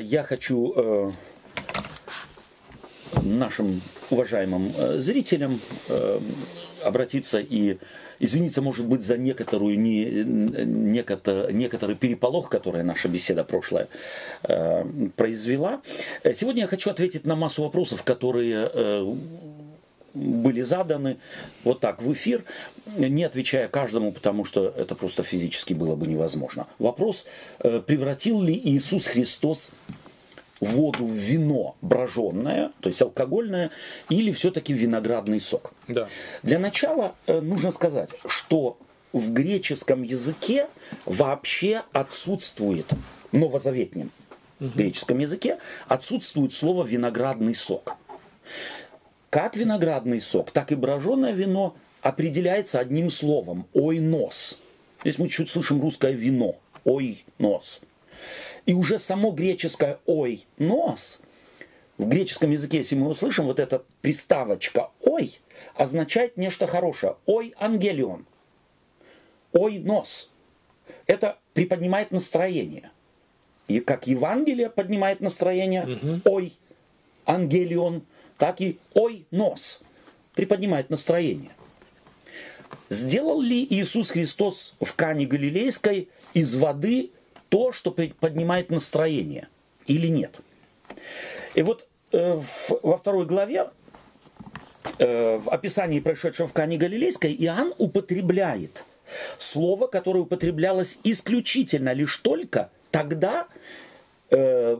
[0.00, 1.10] Я хочу э,
[3.22, 6.20] нашим уважаемым э, зрителям э,
[6.84, 7.78] обратиться и
[8.20, 13.88] извиниться, может быть, за некоторую не, некотор, некоторый переполох, который наша беседа прошлая
[14.44, 14.84] э,
[15.16, 15.80] произвела.
[16.34, 19.14] Сегодня я хочу ответить на массу вопросов, которые э,
[20.14, 21.18] были заданы
[21.64, 22.44] вот так в эфир,
[22.96, 26.66] не отвечая каждому, потому что это просто физически было бы невозможно.
[26.78, 27.26] Вопрос,
[27.60, 29.70] э, превратил ли Иисус Христос
[30.60, 33.70] воду в вино броженное, то есть алкогольное,
[34.08, 35.72] или все-таки виноградный сок.
[35.86, 36.08] Да.
[36.42, 38.78] Для начала э, нужно сказать, что
[39.12, 40.66] в греческом языке
[41.04, 42.86] вообще отсутствует,
[43.32, 44.10] новозаветнем
[44.60, 44.70] угу.
[44.74, 47.96] греческом языке, отсутствует слово виноградный сок.
[49.30, 54.58] Как виноградный сок, так и броженое вино определяется одним словом– ойнос.
[55.02, 57.82] Здесь мы чуть слышим русское вино– ойнос.
[58.66, 61.20] И уже само греческое «ой», «нос»
[61.96, 65.40] в греческом языке, если мы услышим, вот эта приставочка «ой»
[65.74, 67.16] означает нечто хорошее.
[67.26, 68.26] «Ой, ангелион».
[69.52, 70.30] «Ой, нос».
[71.06, 72.90] Это приподнимает настроение.
[73.66, 76.20] И как Евангелие поднимает настроение, угу.
[76.24, 76.52] «ой,
[77.26, 78.02] ангелион»,
[78.38, 79.82] так и «ой, нос»
[80.34, 81.50] приподнимает настроение.
[82.90, 87.10] Сделал ли Иисус Христос в Кане Галилейской из воды
[87.48, 89.48] то, что поднимает настроение
[89.86, 90.40] или нет.
[91.54, 93.70] И вот э, в, во второй главе,
[94.98, 98.84] э, в описании происшедшего в Кане Галилейской, Иоанн употребляет
[99.38, 103.46] слово, которое употреблялось исключительно лишь только тогда,
[104.30, 104.78] э,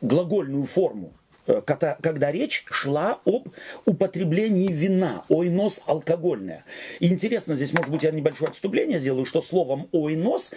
[0.00, 1.12] глагольную форму,
[1.46, 3.48] э, когда, когда речь шла об
[3.86, 6.64] употреблении вина, ойнос алкогольное.
[7.00, 10.52] И интересно, здесь, может быть, я небольшое отступление сделаю, что словом ойнос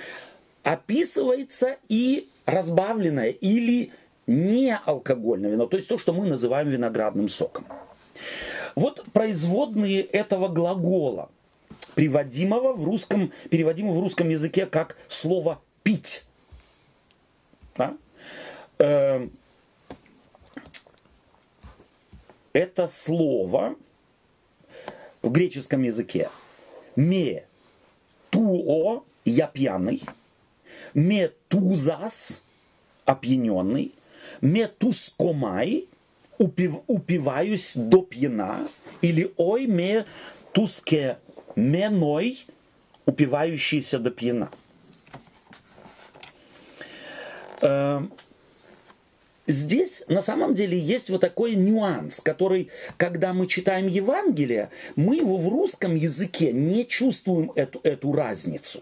[0.64, 3.92] описывается и разбавленное или
[4.26, 7.66] не алкогольное вино, то есть то, что мы называем виноградным соком.
[8.76, 11.30] Вот производные этого глагола,
[11.96, 16.24] приводимого в русском, переводимого в русском языке как слово «пить».
[17.76, 17.98] Да?
[18.80, 19.28] Э,
[22.54, 23.76] это слово
[25.22, 26.30] в греческом языке
[26.96, 27.46] «ме
[28.30, 30.02] туо»– «я пьяный»,
[30.94, 32.44] метузас,
[33.06, 33.94] опьяненный,
[34.42, 35.88] метускомай,
[36.38, 38.68] упив, упиваюсь до пьяна,
[39.02, 40.06] или ой ме
[41.56, 42.46] меной,
[43.06, 44.50] упивающийся до пьяна.
[47.62, 48.12] Эм,
[49.48, 55.38] здесь на самом деле есть вот такой нюанс, который, когда мы читаем Евангелие, мы его
[55.38, 58.82] в русском языке не чувствуем эту, эту разницу.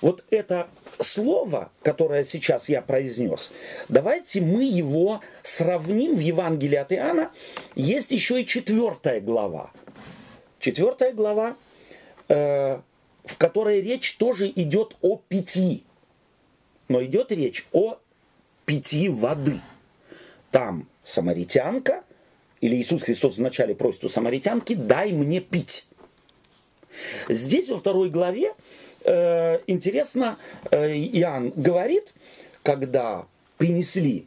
[0.00, 0.68] Вот это
[1.00, 3.50] слово, которое сейчас я произнес,
[3.88, 7.32] давайте мы его сравним в Евангелии от Иоанна.
[7.74, 9.70] Есть еще и четвертая глава.
[10.58, 11.56] Четвертая глава,
[12.28, 12.80] э,
[13.24, 15.84] в которой речь тоже идет о пяти.
[16.88, 17.98] Но идет речь о
[18.66, 19.60] пяти воды.
[20.50, 22.04] Там самаритянка,
[22.60, 25.86] или Иисус Христос вначале просит у самаритянки, дай мне пить.
[27.28, 28.54] Здесь во второй главе
[29.04, 30.36] э, интересно,
[30.70, 32.12] э, Иоанн говорит,
[32.62, 33.26] когда
[33.58, 34.26] принесли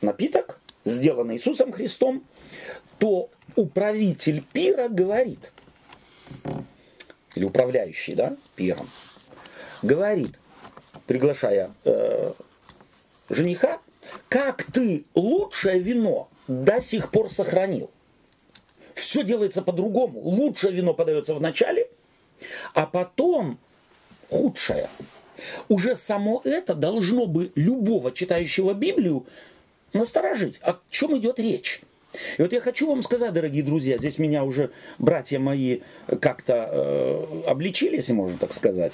[0.00, 2.24] напиток, сделанный Иисусом Христом,
[2.98, 5.52] то управитель пира говорит,
[7.34, 8.88] или управляющий, да, пиром,
[9.82, 10.38] говорит,
[11.06, 12.32] приглашая э,
[13.28, 13.80] жениха,
[14.28, 17.90] как ты лучшее вино до сих пор сохранил.
[18.94, 20.20] Все делается по-другому.
[20.20, 21.88] Лучшее вино подается в начале,
[22.74, 23.58] а потом
[24.32, 24.88] худшее.
[25.68, 29.26] Уже само это должно бы любого читающего Библию
[29.92, 30.58] насторожить.
[30.62, 31.82] О чем идет речь?
[32.38, 35.80] И вот я хочу вам сказать, дорогие друзья, здесь меня уже братья мои
[36.20, 38.92] как-то э, обличили, если можно так сказать,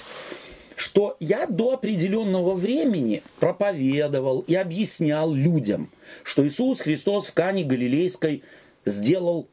[0.76, 5.90] что я до определенного времени проповедовал и объяснял людям,
[6.22, 8.44] что Иисус Христос в Кане Галилейской
[8.84, 9.48] сделал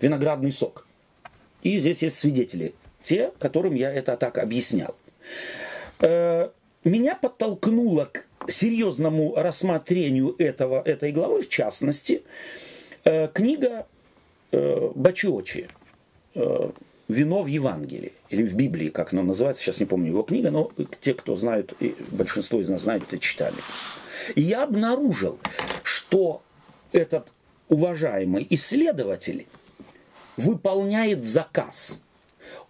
[0.00, 0.86] виноградный сок.
[1.62, 2.72] И здесь есть свидетели
[3.02, 4.94] те, которым я это так объяснял.
[6.00, 6.50] Э,
[6.84, 12.22] меня подтолкнуло к серьезному рассмотрению этого, этой главы, в частности,
[13.04, 13.86] э, книга
[14.52, 15.68] э, Бачиочи
[17.08, 20.70] «Вино в Евангелии» или в Библии, как оно называется, сейчас не помню его книга, но
[21.00, 21.74] те, кто знают,
[22.12, 23.56] большинство из нас знают, это читали.
[24.36, 25.40] И я обнаружил,
[25.82, 26.42] что
[26.92, 27.32] этот
[27.68, 29.46] уважаемый исследователь
[30.36, 32.00] выполняет заказ–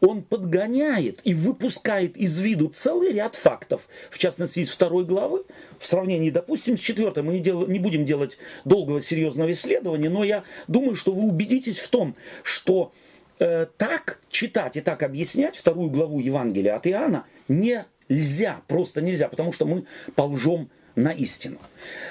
[0.01, 5.45] он подгоняет и выпускает из виду целый ряд фактов, в частности, из второй главы,
[5.79, 7.23] в сравнении, допустим, с четвертой.
[7.23, 11.79] Мы не, дел, не будем делать долгого серьезного исследования, но я думаю, что вы убедитесь
[11.79, 12.93] в том, что
[13.39, 19.53] э, так читать и так объяснять вторую главу Евангелия от Иоанна нельзя, просто нельзя, потому
[19.53, 19.85] что мы
[20.15, 21.59] полжем на истину.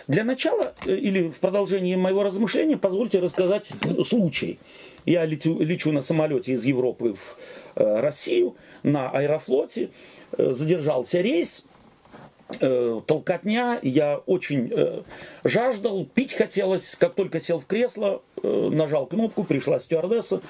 [0.08, 3.70] Для начала, э, или в продолжении моего размышления, позвольте рассказать
[4.06, 4.60] случай.
[5.06, 7.38] Я летю, лечу на самолете из Европы в
[7.76, 9.90] э, Россию на аэрофлоте,
[10.38, 11.66] э, задержался рейс,
[12.60, 15.04] э, толкотня, я очень э,
[15.44, 20.42] жаждал, пить хотелось, как только сел в кресло, э, нажал кнопку, пришла стюардесса,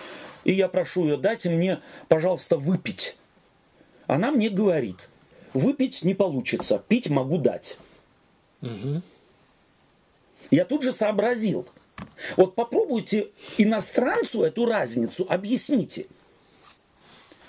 [0.43, 3.17] и я прошу ее, дайте мне, пожалуйста, выпить.
[4.07, 5.09] Она мне говорит,
[5.53, 7.77] выпить не получится, пить могу дать.
[8.61, 9.01] Угу.
[10.51, 11.67] Я тут же сообразил.
[12.37, 16.07] Вот попробуйте иностранцу эту разницу объясните.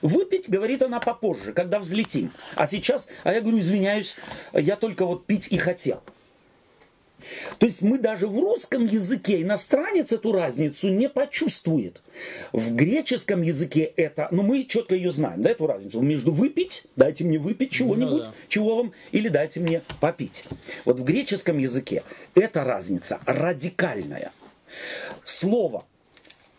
[0.02, 2.31] Выпить, говорит она, попозже, когда взлетим.
[2.55, 4.17] А сейчас, а я говорю, извиняюсь,
[4.52, 6.02] я только вот пить и хотел.
[7.58, 12.00] То есть мы даже в русском языке иностранец эту разницу не почувствует.
[12.52, 17.25] В греческом языке это, ну мы четко ее знаем, да, эту разницу между выпить, дайте
[17.25, 18.35] мне выпить чего-нибудь, ну, да.
[18.49, 20.44] чего вам, или дайте мне попить.
[20.85, 22.02] Вот в греческом языке
[22.35, 24.32] эта разница радикальная.
[25.25, 25.85] Слово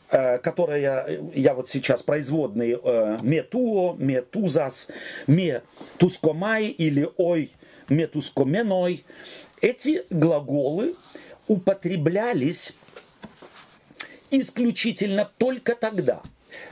[0.09, 4.89] э, которое я вот сейчас производные э, метуо, метузас,
[5.27, 7.51] метускомай или ой,
[7.89, 9.05] метускоменой,
[9.61, 10.95] эти глаголы
[11.47, 12.73] употреблялись
[14.31, 16.21] исключительно только тогда,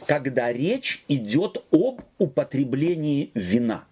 [0.05, 3.85] когда речь идет об употреблении вина.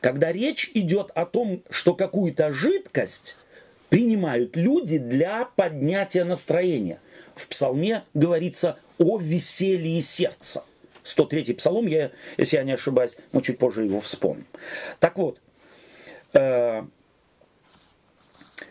[0.00, 3.36] Когда речь идет о том, что какую-то жидкость
[3.88, 7.00] принимают люди для поднятия настроения.
[7.34, 10.64] В псалме говорится о веселье сердца.
[11.04, 14.46] 103-й псалом, я, если я не ошибаюсь, мы чуть позже его вспомним.
[15.00, 15.38] Так вот,
[16.32, 16.82] э,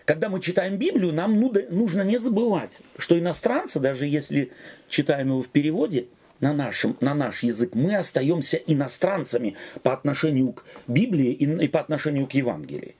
[0.06, 4.51] когда мы читаем Библию, нам нужно не забывать, что иностранцы, даже если
[4.89, 6.07] читаем его в переводе
[6.43, 12.27] на, нашем, на наш язык, мы остаемся иностранцами по отношению к Библии и, по отношению
[12.27, 12.93] к Евангелию.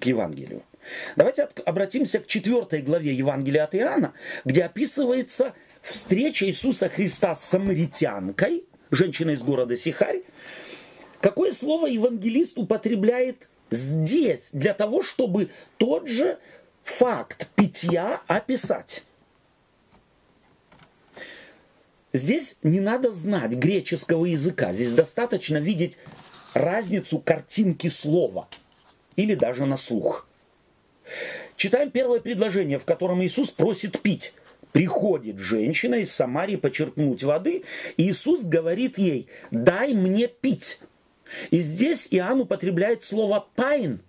[0.00, 0.62] К Евангелию.
[1.14, 4.14] Давайте обратимся к четвертой главе Евангелия от Иоанна,
[4.44, 10.22] где описывается встреча Иисуса Христа с самаритянкой, женщиной из города Сихарь.
[11.20, 16.38] Какое слово евангелист употребляет здесь для того, чтобы тот же
[16.82, 19.04] факт питья описать.
[22.18, 25.96] Здесь не надо знать греческого языка, здесь достаточно видеть
[26.52, 28.48] разницу картинки слова
[29.14, 30.26] или даже на слух.
[31.56, 34.34] Читаем первое предложение, в котором Иисус просит пить.
[34.72, 37.62] Приходит женщина из Самарии почерпнуть воды,
[37.96, 40.80] и Иисус говорит ей, дай мне пить.
[41.50, 44.00] И здесь Иоанн употребляет слово «пайн»,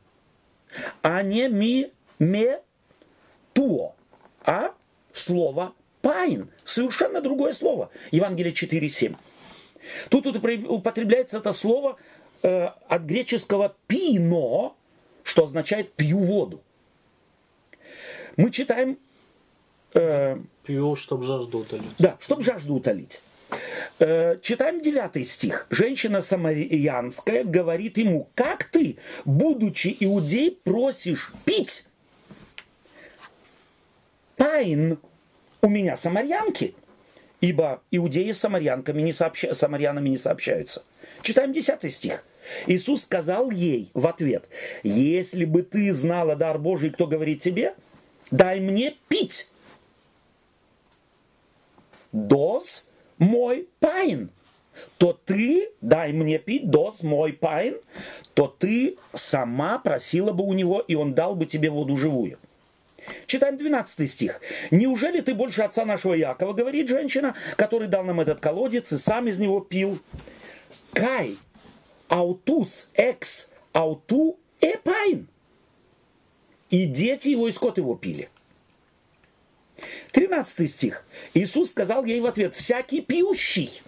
[1.04, 2.62] а не «ми», «ме»,
[3.54, 3.96] «туо»,
[4.44, 4.74] а
[5.14, 6.50] слово «пайн».
[6.64, 7.90] Совершенно другое слово.
[8.12, 9.16] Евангелие 4.7.
[10.10, 11.98] Тут употребляется это слово
[12.44, 14.76] э, от греческого «пино»,
[15.24, 16.62] что означает «пью воду».
[18.38, 18.98] Мы читаем...
[19.94, 21.92] Э, Пью, чтобы жажду утолить.
[21.98, 23.22] Да, чтобы жажду утолить.
[23.98, 25.68] Э, читаем девятый стих.
[25.70, 31.86] Женщина самарянская говорит ему, как ты, будучи иудей, просишь пить?
[34.38, 35.00] Πεῖν
[35.62, 36.76] у меня самарянки,
[37.42, 39.54] ибо иудеи с самарянками не сообща...
[39.54, 40.84] самарянами не сообщаются.
[41.22, 42.24] Читаем десятый стих.
[42.66, 44.48] Иисус сказал ей в ответ,
[44.84, 47.76] если бы ты знала дар Божий, кто говорит тебе,
[48.32, 49.50] дай мне пить.
[52.12, 52.86] Δός
[53.20, 54.32] μοι πεῖν,
[54.98, 57.78] то ты, дай мне пить δός μοι πεῖν,
[58.34, 62.40] то ты сама просила бы у него, и он дал бы тебе воду живую.
[63.26, 64.42] Читаем 12 стих.
[64.72, 69.28] «Неужели ты больше отца нашего Якова, говорит женщина, который дал нам этот колодец и сам
[69.28, 70.00] из него пил?
[70.94, 71.38] Καὶ,
[72.08, 75.28] αὐτὸς, ἐξ, αὐτοῦ, ἔπιεν».
[76.70, 78.30] И дети его, и скот его пили.
[80.12, 81.06] 13 стих.
[81.34, 83.82] Иисус сказал ей в ответ, всякий пьющий,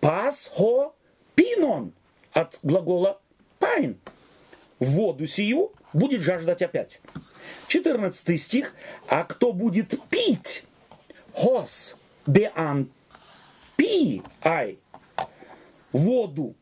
[0.00, 0.94] πᾶς ὁ
[1.34, 1.92] πίνων,
[2.32, 3.20] от глагола
[3.58, 3.98] πεῖν,
[4.78, 7.00] воду сию будет жаждать опять.
[7.68, 8.74] 14 стих.
[9.08, 10.64] А кто будет пить,
[11.32, 12.88] ὃς δ'
[13.76, 14.78] ἂν πίῃ,
[15.92, 16.54] воду,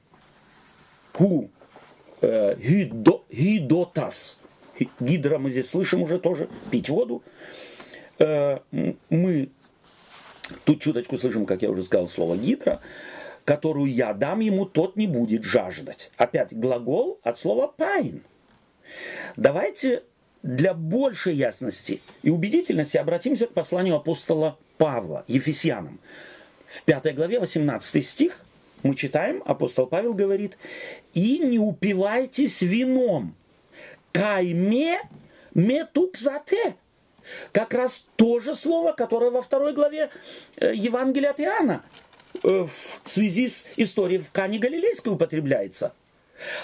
[1.12, 1.50] τοῦ
[2.20, 4.40] э, ὕδα, ὕδατος,
[5.00, 7.22] гидра мы здесь слышим уже тоже, пить воду,
[8.22, 8.60] Э,
[9.10, 9.50] мы
[10.64, 12.80] тут чуточку слышим, как я уже сказал, слово гидра.
[13.44, 16.12] которую я дам ему, тот не будет жаждать.
[16.16, 18.22] Опять глагол от слова пайн.
[19.36, 20.04] Давайте
[20.42, 26.00] для большей ясности и убедительности обратимся к посланию апостола Павла, Ефесянам.
[26.66, 28.44] В пятой главе, 18 стих,
[28.82, 30.58] мы читаем, апостол Павел говорит,
[31.12, 33.34] «И не упивайтесь вином,
[34.10, 35.00] καὶ μὴ
[35.54, 36.76] μεθύσκεσθε».
[37.52, 40.10] Как раз то же слово, которое во второй главе
[40.56, 41.84] э, Евангелия от Иоанна
[42.42, 45.94] э, в связи с историей в Кане Галилейской употребляется–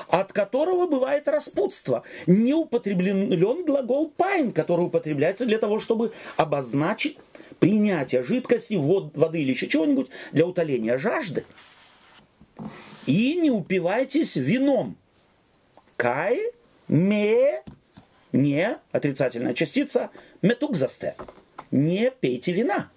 [0.08, 2.02] от которого бывает распутство.
[2.26, 7.18] Не употреблен глагол πεῖν, который употребляется для того, чтобы обозначить
[7.60, 11.44] принятие жидкости, вод, воды или еще чего-нибудь для утоления жажды.
[13.06, 14.96] И не упивайтесь вином.
[15.96, 16.40] Кай,
[16.88, 17.62] ме,
[18.32, 20.10] не, отрицательная частица,
[20.42, 21.16] метукзасте.
[21.70, 22.90] Не пейте вина.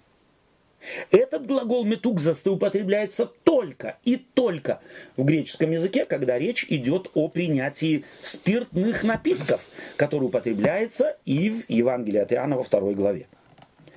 [1.10, 4.80] Этот глагол метукзасте употребляется только и только
[5.16, 9.64] в греческом языке, когда речь идет о принятии спиртных напитков,
[9.96, 13.26] который употребляется и в Евангелии от Иоанна во второй главе.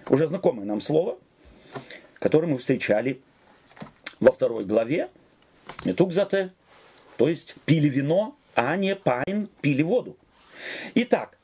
[0.09, 1.17] Уже знакомое нам слово,
[2.19, 3.21] которое мы встречали
[4.19, 5.09] во второй главе,
[5.83, 6.51] метукзате,
[7.17, 10.17] то есть пили вино, а не пайн, пили воду.
[10.93, 11.37] Итак,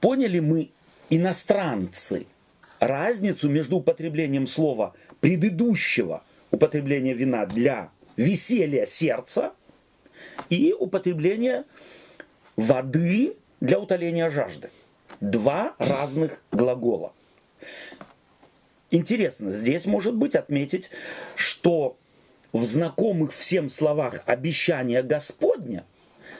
[0.00, 0.70] поняли мы,
[1.10, 2.26] иностранцы,
[2.80, 9.52] разницу между употреблением слова предыдущего употребления вина для веселья сердца
[10.48, 11.64] и употребления
[12.56, 14.70] воды для утоления жажды.
[15.20, 17.12] Два разных глагола.
[18.90, 20.90] Интересно, здесь может быть отметить,
[21.34, 21.96] что
[22.52, 25.84] в знакомых всем словах обещания Господня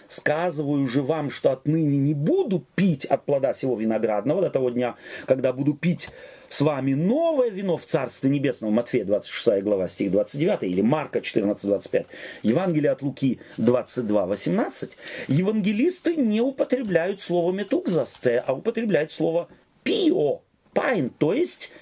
[0.08, 4.96] сказываю же вам, что отныне не буду пить от плода сего виноградного до того дня,
[5.26, 6.08] когда буду пить
[6.48, 11.64] с вами новое вино в Царстве Небесном, Матфея 26 глава, стих 29, или Марка 14,
[11.64, 12.06] 25,
[12.42, 14.96] Евангелие от Луки 22, 18,
[15.28, 19.48] евангелисты не употребляют слово μεθύσκεσθε, а употребляют слово
[19.82, 20.40] πίω,
[20.72, 21.72] πεῖν, то есть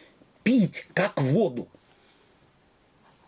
[0.43, 1.69] пить, как воду.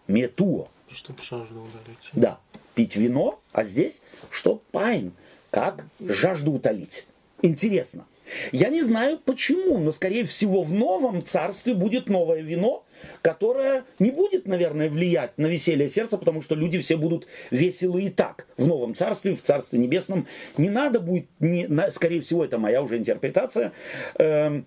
[0.06, 0.68] Μεθύω.
[0.90, 2.10] Чтобы жажду удалить.
[2.12, 2.38] Да,
[2.76, 5.12] пить вино, а здесь что πεῖν,
[5.50, 7.06] как жажду утолить.
[7.42, 8.06] Интересно.
[8.52, 12.84] Я не знаю почему, но скорее всего в новом царстве будет новое вино,
[13.22, 18.10] которое не будет, наверное, влиять на веселье сердца, потому что люди все будут веселы и
[18.10, 18.46] так.
[18.56, 22.98] В новом царстве, в царстве небесном не надо будет, не, скорее всего, это моя уже
[22.98, 23.72] интерпретация,
[24.18, 24.62] э,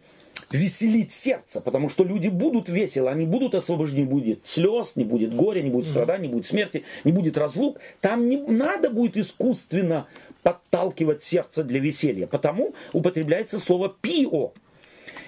[0.51, 5.61] веселить сердце, потому что люди будут веселы, они будут освобождены, будет слез, не будет горя,
[5.61, 7.79] не будет страданий, не будет смерти, не будет разлук.
[8.01, 10.07] Там не надо будет искусственно
[10.43, 12.27] подталкивать сердце для веселья.
[12.27, 14.53] Потому употребляется слово «пио».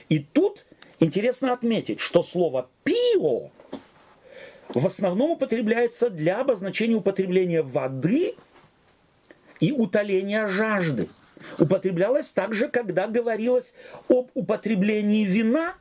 [0.10, 0.66] И тут
[1.00, 3.50] интересно отметить, что слово «пио»
[4.74, 8.36] в основном употребляется для обозначения употребления воды
[9.60, 11.08] и утоления жажды.
[11.60, 13.74] Употреблялось также, когда говорилось
[14.08, 15.76] об употреблении вина,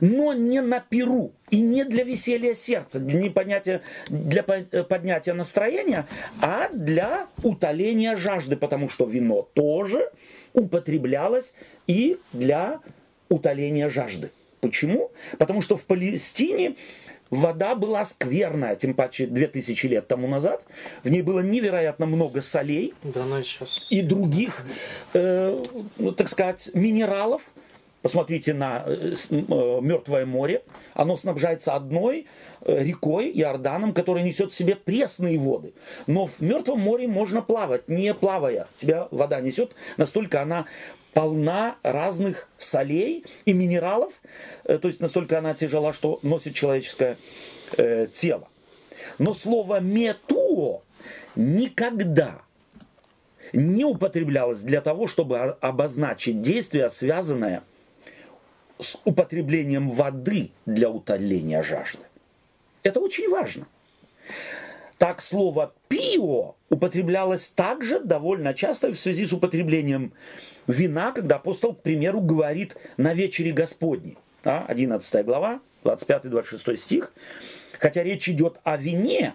[0.00, 6.06] но не на перу и не для веселья сердца, не понятия, для э, поднятия настроения,
[6.40, 10.10] а для утоления жажды, потому что вино тоже
[10.52, 11.52] употреблялось
[11.86, 12.80] и для
[13.28, 14.30] утоления жажды.
[14.60, 15.12] Почему?
[15.38, 16.74] Потому что в Палестине
[17.30, 20.64] Вода была скверная, тем паче 2000 лет тому назад.
[21.04, 23.86] В ней было невероятно много солей да, она сейчас...
[23.90, 24.64] и других,
[25.12, 25.64] э,
[25.98, 27.42] ну, так сказать, минералов.
[28.02, 29.34] Посмотрите на э, э,
[29.82, 30.62] Мертвое море.
[30.94, 32.26] Оно снабжается одной
[32.60, 35.72] э, рекой, Иорданом, которая несет в себе пресные воды.
[36.06, 38.68] Но в Мертвом море можно плавать, не плавая.
[38.76, 40.66] Тебя вода несет, настолько она
[41.12, 44.12] полна разных солей и минералов,
[44.62, 47.16] э, то есть настолько она тяжела, что носит человеческое
[47.76, 48.46] э, тело.
[49.18, 50.82] Но слово метуо
[51.34, 52.42] никогда
[53.52, 57.77] не употреблялось для того, чтобы обозначить действие, связанное с
[59.04, 62.02] употреблением воды для утоления жажды.
[62.82, 63.66] Это очень важно.
[64.98, 70.12] Так слово «пио» употреблялось также довольно часто в связи с употреблением
[70.66, 74.18] вина, когда апостол, к примеру, говорит на вечере Господней.
[74.42, 77.12] Да, 11 глава, 25-26 стих.
[77.78, 79.34] Хотя речь идет о вине,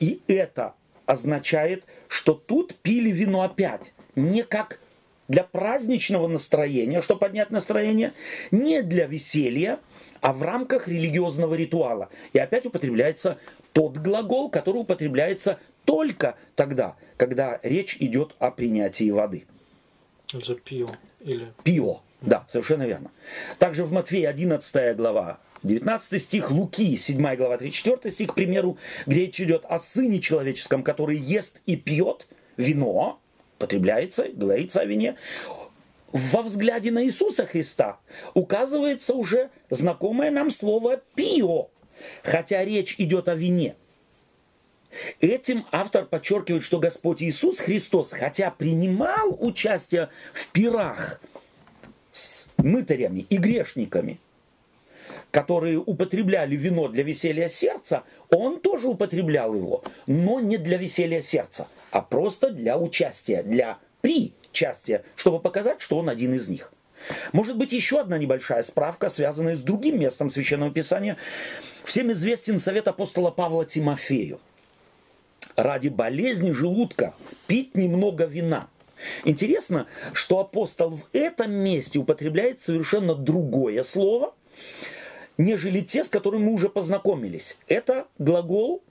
[0.00, 0.74] и это
[1.06, 3.92] означает, что тут пили вино опять.
[4.16, 4.80] Не как
[5.28, 8.14] для праздничного настроения, что поднять настроение,
[8.50, 9.78] не для веселья,
[10.20, 12.08] а в рамках религиозного ритуала.
[12.32, 13.38] И опять употребляется
[13.72, 19.46] тот глагол, который употребляется только тогда, когда речь идет о принятии воды.
[20.32, 20.88] Это же пио.
[21.20, 21.52] Или...
[21.62, 23.10] Пио, да, совершенно верно.
[23.58, 29.20] Также в Матфея 11 глава, 19 стих Луки, 7 глава, 34 стих, к примеру, где
[29.20, 33.20] речь идет о Сыне Человеческом, который ест и пьет вино,
[33.58, 35.16] потребляется, говорится о вине,
[36.12, 37.98] во взгляде на Иисуса Христа
[38.34, 41.68] указывается уже знакомое нам слово «пио»,
[42.22, 43.76] хотя речь идет о вине.
[45.20, 51.20] Этим автор подчеркивает, что Господь Иисус Христос, хотя принимал участие в пирах
[52.10, 54.18] с мытарями и грешниками,
[55.30, 61.68] которые употребляли вино для веселья сердца, он тоже употреблял его, но не для веселья сердца,
[61.90, 66.72] а просто для участия, для причастия, чтобы показать, что он один из них.
[67.32, 71.16] Может быть, еще одна небольшая справка, связанная с другим местом Священного Писания.
[71.84, 74.40] Всем известен совет апостола Павла Тимофею.
[75.56, 77.14] Ради болезни желудка
[77.46, 78.68] пить немного вина.
[79.24, 84.34] Интересно, что апостол в этом месте употребляет совершенно другое слово,
[85.36, 87.58] нежели те, с которыми мы уже познакомились.
[87.68, 88.82] Это глагол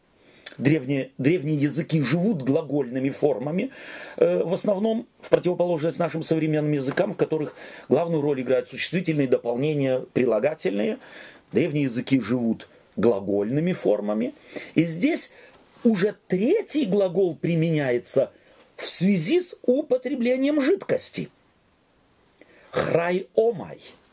[0.58, 3.72] древние, древние языки живут глагольными формами,
[4.18, 7.56] э, в основном в противоположность нашим современным языкам, в которых
[7.90, 10.98] главную роль играют существительные дополнения, прилагательные.
[11.52, 14.34] Древние языки живут глагольными формами.
[14.76, 15.32] И здесь
[15.84, 18.32] уже третий глагол применяется
[18.76, 21.30] в связи с употреблением жидкости.
[22.72, 23.80] Храй омай–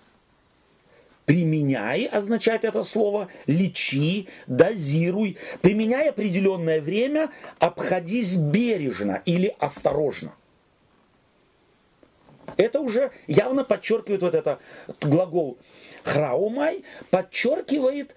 [1.26, 5.38] Применяй означает это слово, лечи, дозируй.
[5.62, 10.34] Применяй определенное время, обходись бережно или осторожно.
[12.58, 14.58] Это уже явно подчеркивает вот это
[15.00, 15.58] глагол
[16.04, 18.14] храумай, подчеркивает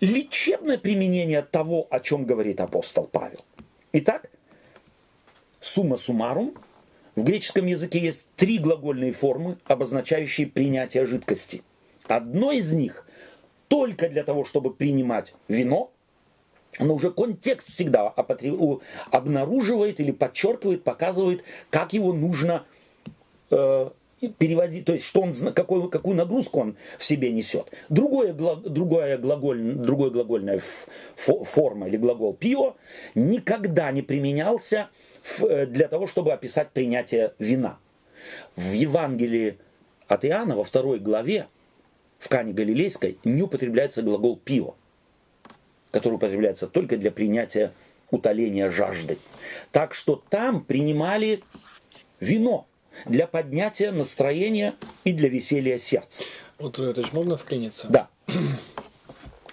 [0.00, 3.40] лечебное применение того, о чем говорит апостол Павел.
[3.92, 4.30] Итак,
[5.58, 6.54] сумма суммарум,
[7.16, 11.62] в греческом языке есть три глагольные формы, обозначающие принятие жидкости–
[12.10, 13.06] Одно из них
[13.68, 15.92] только для того, чтобы принимать вино,
[16.80, 18.08] но уже контекст всегда
[19.12, 22.64] обнаруживает или подчеркивает, показывает, как его нужно
[23.52, 23.90] э,
[24.38, 27.70] переводить, то есть что он, какой, какую нагрузку он в себе несет.
[27.88, 30.60] Другое, другое, глаголь, другое глагольная
[31.14, 32.74] форма или глагол пио
[33.14, 34.88] никогда не применялся
[35.42, 37.78] э, для того, чтобы описать принятие вина.
[38.56, 39.58] В Евангелии
[40.08, 41.46] от Иоанна во второй главе
[42.20, 44.76] в Кане Галилейской не употребляется глагол «пио»,
[45.90, 47.72] который употребляется только для принятия
[48.10, 49.18] утоления жажды.
[49.72, 51.42] Так что там принимали
[52.20, 52.66] вино
[53.06, 56.22] для поднятия настроения и для веселья сердца.
[56.58, 57.88] Вот это же можно вклиниться?
[57.88, 58.08] Да.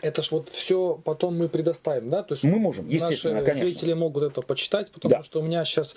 [0.02, 2.24] Это ж вот все потом мы предоставим, да?
[2.24, 3.68] То есть мы можем, естественно, наши конечно.
[3.68, 5.24] зрители могут это почитать, потому да.
[5.24, 5.96] что у меня сейчас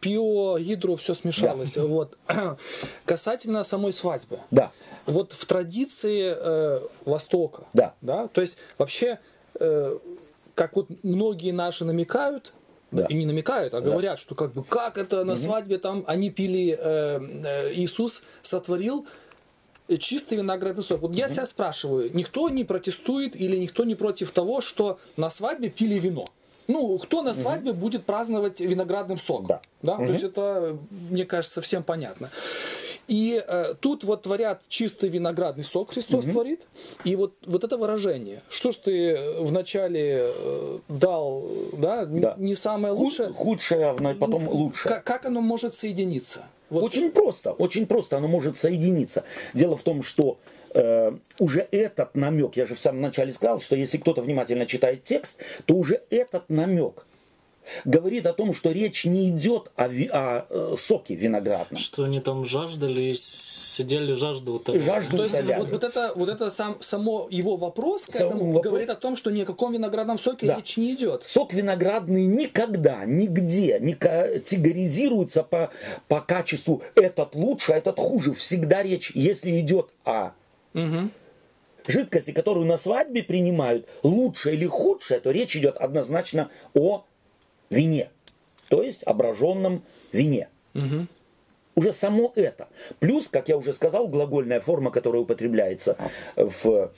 [0.00, 1.74] пио, гидро, все смешалось.
[1.74, 1.84] Да.
[1.84, 2.16] Вот.
[3.04, 4.38] Касательно самой свадьбы.
[4.50, 4.72] Да.
[5.06, 7.64] Вот в традиции э, Востока.
[7.74, 7.94] Да.
[8.00, 8.28] да.
[8.28, 9.18] То есть вообще,
[9.60, 9.98] э,
[10.54, 12.54] как вот многие наши намекают,
[12.92, 13.06] да.
[13.06, 13.90] и не намекают, а да.
[13.90, 15.40] говорят, что как бы как это на угу.
[15.40, 19.06] свадьбе там они пили, э, э, Иисус сотворил
[19.98, 21.02] чистый виноградный сок.
[21.02, 25.68] Вот я себя спрашиваю, никто не протестует или никто не против того, что на свадьбе
[25.68, 26.26] пили вино?
[26.68, 27.80] Ну, кто на свадьбе угу.
[27.80, 29.46] будет праздновать виноградным соком?
[29.46, 29.60] Да.
[29.82, 29.94] да?
[29.94, 30.06] Угу.
[30.06, 30.78] То есть это,
[31.10, 32.30] мне кажется, всем понятно.
[33.08, 36.32] И э, тут вот творят чистый виноградный сок, Христос угу.
[36.32, 36.66] творит.
[37.04, 38.42] И вот, вот это выражение.
[38.48, 43.30] Что ж ты вначале э, дал, да, да, не самое лучшее.
[43.30, 44.94] Худшее, а потом лучшее.
[44.94, 46.46] Как, как оно может соединиться?
[46.70, 46.84] Вот.
[46.84, 49.24] Очень просто, очень просто оно может соединиться.
[49.52, 50.38] Дело в том, что
[50.74, 55.04] э, уже этот намек, я же в самом начале сказал, что если кто-то внимательно читает
[55.04, 57.04] текст, то уже этот намек
[57.84, 61.78] говорит о том, что речь не идет о, ви, о, о соке виноградном.
[61.78, 64.84] Что они там жаждали, сидели жажду утоляли.
[64.84, 68.64] Жажду То есть вот, вот это, вот это сам, само его вопрос к этому вопрос.
[68.64, 70.56] говорит о том, что ни о каком виноградном соке да.
[70.56, 71.24] речь не идет.
[71.24, 75.70] Сок виноградный никогда, нигде не категоризируется по,
[76.08, 78.34] по качеству этот лучше, а этот хуже.
[78.34, 80.32] Всегда речь, если идет о
[80.74, 81.10] угу
[81.86, 87.04] жидкости, которую на свадьбе принимают, лучше или худшее, то речь идет однозначно о
[87.72, 88.10] вине,
[88.68, 89.82] то есть ображенном
[90.12, 90.48] вине.
[90.74, 91.06] Угу.
[91.74, 92.68] Уже само это.
[93.00, 95.96] Плюс, как я уже сказал, глагольная форма, которая употребляется
[96.36, 96.92] в,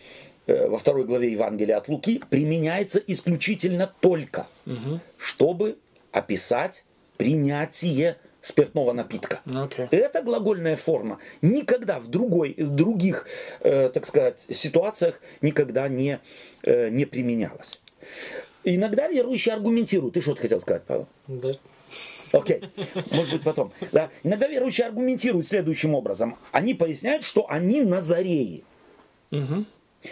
[0.47, 5.01] э, во второй главе Евангелия от Луки, применяется исключительно только, угу.
[5.17, 5.79] чтобы
[6.13, 6.85] описать
[7.17, 9.41] принятие спиртного напитка.
[9.47, 9.89] Okay.
[9.91, 13.27] Эта глагольная форма никогда в, другой, в других,
[13.61, 16.21] э, так сказать, ситуациях никогда не,
[16.63, 17.81] э, не применялась.
[18.65, 20.15] Иногда верующие аргументируют.
[20.15, 21.07] Ты что-то хотел сказать, Павел?
[21.29, 21.53] Да.
[22.33, 23.15] Окей, okay.
[23.15, 23.73] может быть потом.
[23.93, 24.11] Да.
[24.25, 26.37] Иногда верующие аргументируют следующим образом.
[26.51, 28.65] Они поясняют, что они назареи.
[29.31, 29.65] Угу.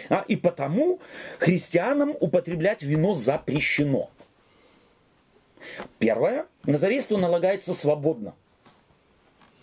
[0.09, 0.99] А, и потому
[1.39, 4.09] христианам употреблять вино запрещено.
[5.99, 6.45] Первое.
[6.65, 8.33] Назарейство налагается свободно.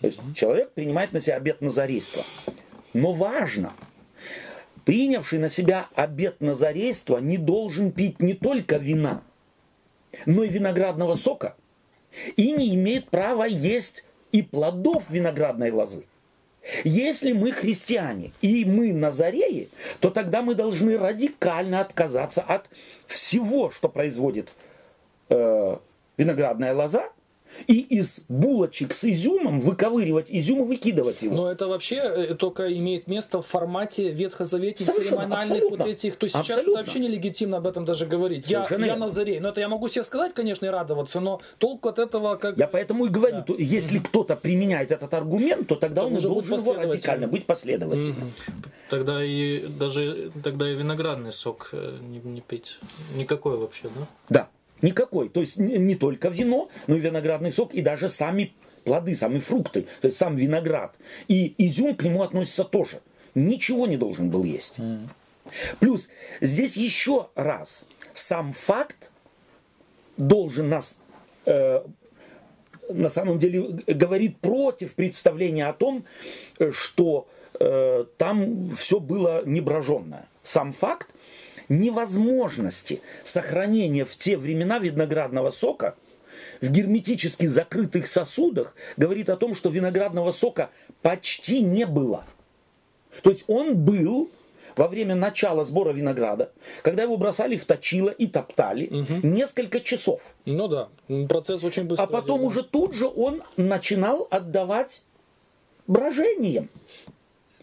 [0.01, 2.23] То есть человек принимает на себя обет назарейства.
[2.93, 3.73] Но важно,
[4.85, 9.23] принявший на себя обет назарейства не должен пить не только вина,
[10.25, 11.55] но и виноградного сока,
[12.35, 16.05] и не имеет права есть и плодов виноградной лозы.
[16.83, 22.69] Если мы христиане и мы назареи, то тогда мы должны радикально отказаться от
[23.07, 24.53] всего, что производит
[25.29, 25.77] э,
[26.17, 27.09] виноградная лоза,
[27.67, 31.35] и из булочек с изюмом выковыривать изюм и выкидывать его.
[31.35, 36.15] Но это вообще э, только имеет место в формате ветхозаветных церемониальных вот этих.
[36.15, 38.49] То есть сейчас это вообще нелегитимно об этом даже говорить.
[38.49, 39.39] Я, я Назарей.
[39.39, 42.57] Но это я могу себе сказать, конечно, и радоваться, но толку от этого как...
[42.57, 43.41] Я поэтому и говорю, да.
[43.43, 44.05] то, если mm-hmm.
[44.05, 48.31] кто-то применяет этот аргумент, то тогда то он должен его радикально быть последовательным.
[48.47, 48.71] Mm-hmm.
[48.89, 52.79] Тогда и даже тогда и виноградный сок э, не, не пить.
[53.15, 54.07] Никакой вообще, да?
[54.29, 54.47] Да.
[54.81, 55.29] Никакой.
[55.29, 59.85] То есть не только вино, но и виноградный сок, и даже сами плоды, сами фрукты,
[60.01, 60.95] то есть сам виноград.
[61.27, 63.01] И изюм к нему относится тоже.
[63.35, 64.79] Ничего не должен был есть.
[64.79, 65.07] Mm.
[65.79, 66.07] Плюс
[66.41, 69.11] здесь еще раз сам факт
[70.17, 71.01] должен нас
[71.45, 71.81] э,
[72.89, 76.05] на самом деле говорит против представления о том,
[76.71, 77.27] что
[77.59, 80.27] э, там все было неброженное.
[80.43, 81.07] Сам факт
[81.71, 85.95] невозможности сохранения в те времена виноградного сока
[86.59, 90.69] в герметически закрытых сосудах говорит о том, что виноградного сока
[91.01, 92.25] почти не было.
[93.23, 94.29] То есть он был
[94.75, 99.27] во время начала сбора винограда, когда его бросали в точило и топтали угу.
[99.27, 100.35] несколько часов.
[100.45, 100.89] Ну да,
[101.27, 102.05] процесс очень быстрый.
[102.05, 105.03] А потом уже тут же он начинал отдавать
[105.87, 106.69] брожением.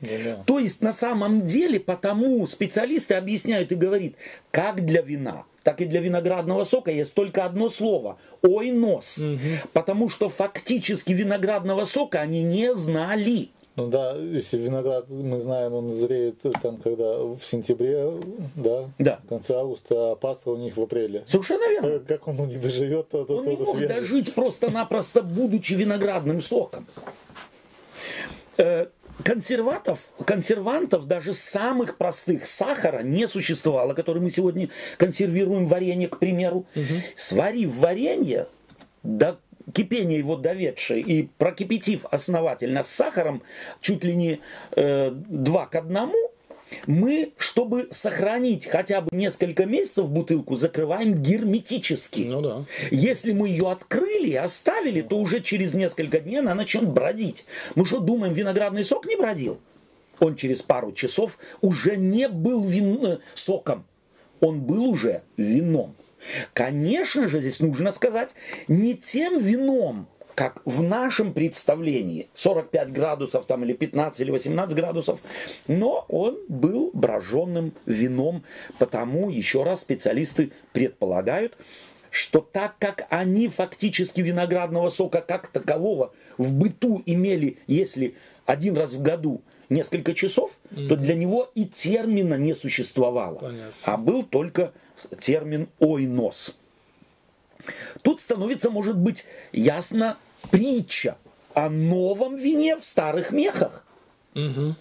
[0.00, 0.42] Да.
[0.46, 4.12] То есть на самом деле потому специалисты объясняют и говорят,
[4.50, 9.18] как для вина, так и для виноградного сока есть только одно слово– ойнос.
[9.18, 9.38] Угу.
[9.72, 13.50] Потому что фактически виноградного сока они не знали.
[13.78, 18.10] Ну да, если виноград, мы знаем, он зреет там, когда в сентябре,
[18.56, 19.20] да, да.
[19.24, 21.22] в конце августа, а паста у них в апреле.
[21.26, 22.00] Совершенно верно.
[22.00, 23.14] Как он у них доживет?
[23.14, 23.88] Он не мог свежий.
[23.88, 26.86] дожить просто-напросто, будучи виноградным соком.
[29.24, 36.66] Консерватов, консервантов даже самых простых сахара не существовало, который мы сегодня консервируем варенье, к примеру.
[36.74, 36.84] Угу.
[37.16, 38.46] Сварив варенье
[39.02, 39.38] до
[39.72, 43.42] кипения его доведшее и прокипятив основательно с сахаром
[43.80, 44.40] чуть ли не
[44.72, 46.27] э, 2 к одному,
[46.86, 52.20] мы, чтобы сохранить хотя бы несколько месяцев бутылку, закрываем герметически.
[52.20, 52.64] Ну да.
[52.90, 57.44] Если мы ее открыли и оставили, то уже через несколько дней она начнет бродить.
[57.74, 59.58] Мы что, думаем, виноградный сок не бродил?
[60.20, 63.04] Он через пару часов уже не был вин...
[63.04, 63.84] Э, соком.
[64.40, 65.94] Он был уже вином.
[66.52, 68.30] Конечно же, здесь нужно сказать,
[68.66, 75.20] не тем вином, как в нашем представлении 45 градусов там или 15 или 18 градусов,
[75.66, 78.44] но он был броженным вином,
[78.78, 81.56] потому еще раз специалисты предполагают,
[82.12, 88.14] что так как они фактически виноградного сока как такового в быту имели, если
[88.46, 90.86] один раз в году несколько часов, mm-hmm.
[90.86, 93.72] то для него и термина не существовало, Понятно.
[93.82, 94.72] а был только
[95.18, 96.56] термин ойнос.
[98.02, 100.16] Тут становится, может быть, ясно
[100.50, 101.16] притча
[101.54, 103.84] о новом вине в старых мехах.
[104.34, 104.74] Угу.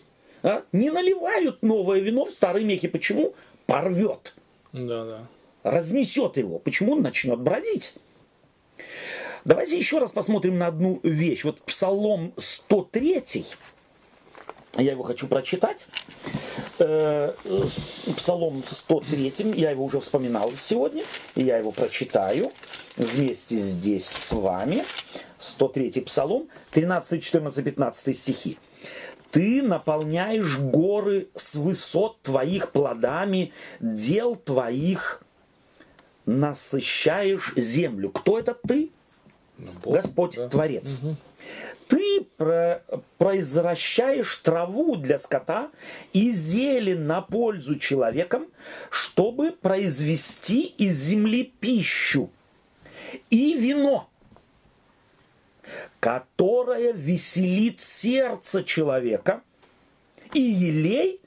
[0.44, 0.64] А?
[0.72, 2.88] Не наливают новое вино в старые мехи.
[2.88, 3.34] Почему?
[3.66, 4.34] Порвет.
[4.74, 5.28] Да, да.
[5.64, 6.60] Разнесет его.
[6.60, 7.96] Почему он начнет бродить?
[9.46, 11.44] Давайте еще раз посмотрим на одну вещь.
[11.44, 13.46] Вот Псалом 103,
[14.78, 15.88] я его хочу прочитать.
[16.80, 17.34] Э,
[18.16, 21.04] Псалом 103, я его уже вспоминал сегодня,
[21.36, 22.52] и я его прочитаю
[22.96, 24.84] вместе здесь с вами.
[25.40, 28.58] 103 Псалом, 13, 14, 15 стихи.
[29.32, 35.22] Ты наполняешь горы с высот твоих плодами, дел твоих
[36.26, 38.10] насыщаешь землю.
[38.10, 38.92] Кто это ты?
[39.58, 40.50] Ну, Бог, Господь, да.
[40.50, 41.00] Творец.
[41.02, 41.16] Угу.
[41.88, 42.82] Ты про
[43.18, 45.70] произвращаешь траву для скота
[46.14, 48.48] и зелень на пользу человекам,
[48.90, 52.30] чтобы произвести из земли пищу
[53.30, 54.10] и вино
[56.00, 59.42] которая веселит сердце человека,
[60.34, 61.22] и елей,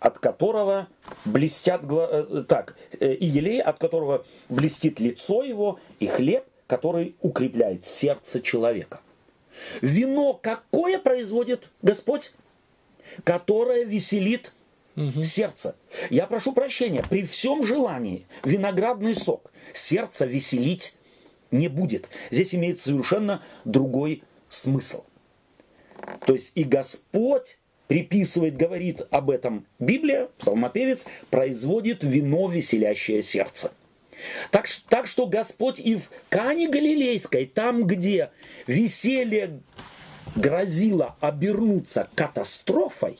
[0.00, 0.88] от которого
[1.24, 7.86] блестят э, так, э, и елей, от которого блестит лицо его, и хлеб, который укрепляет
[7.86, 9.00] сердце человека.
[9.80, 12.32] Вино какое производит Господь?
[13.24, 14.52] Которое веселит
[15.22, 15.76] Сердце.
[16.08, 20.94] Я прошу прощения, при всем желании виноградный сок сердце веселить
[21.50, 22.08] не будет.
[22.30, 25.04] Здесь имеет совершенно другой смысл.
[26.24, 33.72] То есть и Господь приписывает, говорит об этом Библия, псалмопевец, производит вино веселящее сердце.
[34.50, 38.30] Так, так что Господь и в Кане Галилейской, там, где
[38.66, 39.60] веселье
[40.34, 43.18] грозило обернуться катастрофой,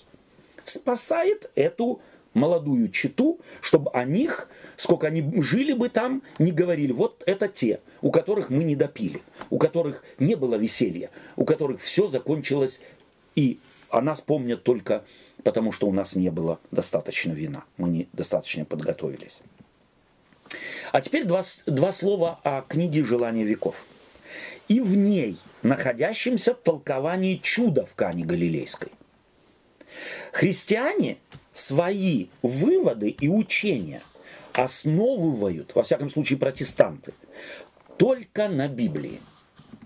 [0.65, 2.01] спасает эту
[2.35, 7.81] молодую читу, чтобы о них, сколько они жили бы там, не говорили, вот это те,
[8.03, 12.81] у которых мы не допили, у которых не было веселья, у которых все закончилось,
[13.35, 15.05] и о нас помнят только
[15.43, 19.41] потому, что у нас не было достаточно вина, мы не достаточно подготовились.
[20.93, 23.85] А теперь два, два слова о книге «Желание веков».
[24.69, 28.91] И в ней находящемся толковании чуда в Кане Галилейской.
[30.33, 31.19] Христиане
[31.53, 34.03] свои выводы и учения
[34.53, 37.13] основывают, во всяком случае протестанты,
[37.97, 39.21] только на Библии.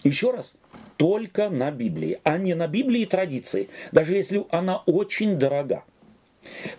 [0.02, 0.54] Еще раз,
[0.96, 5.84] только на Библии, а не на Библии и традиции, даже если она очень дорога.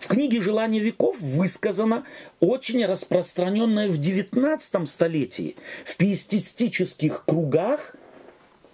[0.00, 2.04] В книге «Желание веков» высказано
[2.40, 7.94] очень распространенное в XIX столетии в пиестистических кругах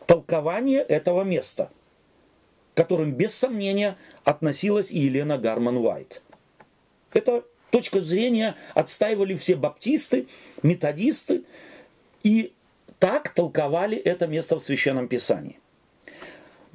[0.06, 1.70] толкование этого места,
[2.74, 6.22] которым без сомнения относилась и Елена Гарман-Уайт.
[7.12, 10.26] Это точка зрения отстаивали все баптисты,
[10.62, 11.42] методисты,
[12.22, 12.52] и
[12.98, 15.58] так толковали это место в Священном Писании.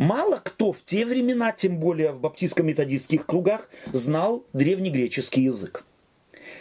[0.03, 5.85] Мало кто в те времена, тем более в баптистско-методистских кругах, знал древнегреческий язык.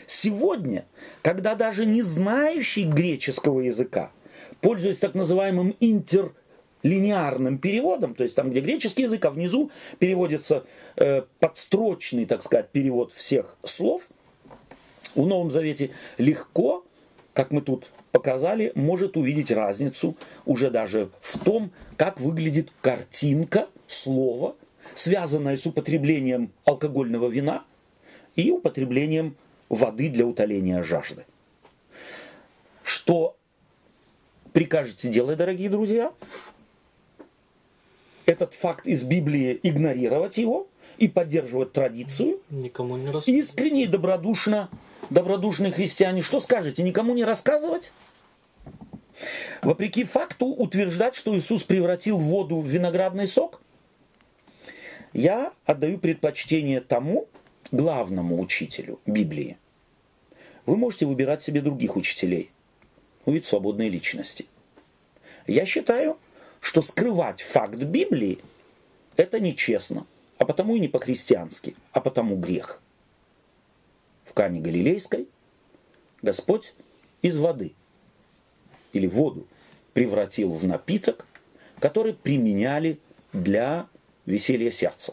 [0.07, 0.87] Сегодня,
[1.23, 4.13] когда даже не знающий греческого языка,
[4.61, 11.23] пользуясь так называемым интерлинеарным переводом, то есть там, где греческий язык, а внизу переводится э,
[11.41, 14.07] подстрочный, так сказать, перевод всех слов,
[15.17, 16.87] в Новом Завете легко,
[17.33, 24.55] как мы тут показали, может увидеть разницу уже даже в том, как выглядит картинка слова,
[24.95, 27.65] связанная с употреблением алкогольного вина
[28.37, 29.35] и употреблением
[29.69, 31.25] воды для утоления жажды.
[32.83, 33.37] Что
[34.53, 36.13] прикажете делать, дорогие друзья?
[38.27, 42.39] Этот факт из Библии игнорировать его и поддерживать традицию.
[42.51, 43.45] Никому не рассказывать.
[43.45, 44.69] Искренне и добродушно
[45.13, 47.93] добродушные христиане, что скажете, никому не рассказывать?
[49.63, 53.61] Вопреки факту утверждать, что Иисус превратил воду в виноградный сок,
[55.13, 57.29] я отдаю предпочтение тому
[57.71, 59.59] главному учителю Библии.
[60.65, 62.51] Вы можете выбирать себе других учителей.
[63.27, 64.47] Вы свободные личности.
[65.47, 66.17] Я считаю,
[66.61, 68.39] что скрывать факт Библии–
[69.17, 70.07] это нечестно,
[70.39, 72.81] а потому и не по-христиански, а потому грех
[74.33, 75.29] в Кане Галилейской
[76.23, 76.73] Господь
[77.21, 77.75] из воды
[78.95, 79.47] или воду
[79.93, 81.27] превратил в напиток,
[81.79, 82.99] который применяли
[83.35, 83.89] для
[84.25, 85.13] веселья сердца.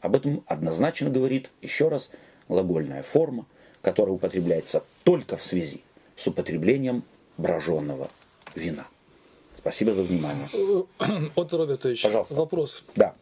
[0.00, 2.10] Об этом однозначно говорит, еще раз,
[2.48, 3.44] глагольная форма,
[3.82, 5.82] которая употребляется только в связи
[6.14, 7.02] с употреблением
[7.38, 8.08] броженного
[8.54, 8.86] вина.
[9.58, 10.46] Спасибо за внимание.
[11.34, 12.36] От Робертович, Пожалуйста.
[12.36, 12.84] вопрос.
[12.94, 13.16] Да.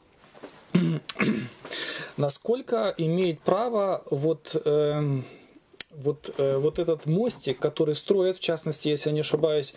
[2.16, 5.24] Насколько имеет право вот, эм,
[5.96, 9.74] вот, э, вот этот мостик, который строят, в частности, если я не ошибаюсь,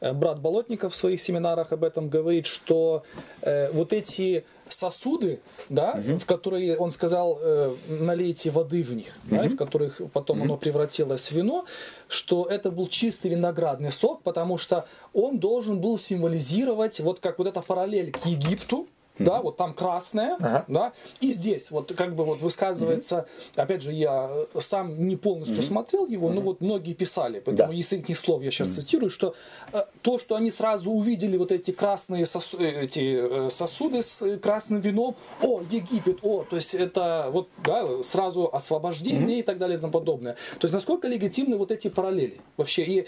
[0.00, 3.02] э, брат Болотников в своих семинарах об этом говорит, что
[3.42, 9.44] э, вот эти сосуды, да, в которые он сказал, э, налейте воды в них, да,
[9.44, 11.66] и в которых потом оно превратилось в вино,
[12.08, 17.46] что это был чистый виноградный сок, потому что он должен был символизировать вот как вот
[17.46, 18.86] эта параллель к Египту,
[19.24, 20.64] да, вот там красное, Ага.
[20.68, 26.06] да, и здесь вот как бы вот высказывается, опять же, я сам не полностью смотрел
[26.06, 27.78] его, но вот многие писали, поэтому Да.
[27.78, 29.34] из их слов я сейчас цитирую, что
[29.72, 34.22] э, то, что они сразу увидели вот эти красные сосу- э, эти, э, сосуды с
[34.22, 39.58] э, красным вином, о, Египет, о, то есть это вот, да, сразу освобождение и так
[39.58, 40.34] далее и тому подобное.
[40.58, 43.06] То есть насколько легитимны вот эти параллели вообще, и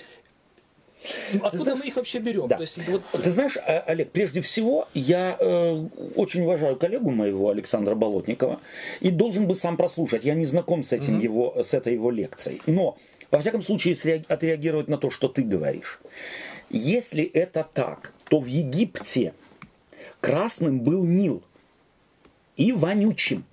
[1.43, 2.49] откуда знаешь- мы их вообще берем?
[2.49, 2.57] Да.
[2.57, 5.87] То есть вот Ты знаешь, э, Олег, прежде всего, я э,
[6.17, 8.61] очень уважаю коллегу моего Александра Болотникова
[9.01, 10.25] и должен бы сам прослушать.
[10.25, 12.61] Я не знаком с этим его, с этой его лекцией.
[12.67, 12.97] Но,
[13.31, 16.01] во всяком случае, отреагировать на то, что ты говоришь.
[16.71, 19.35] Если это так, то в Египте
[20.21, 21.43] красным был Нил
[22.57, 23.45] и вонючим.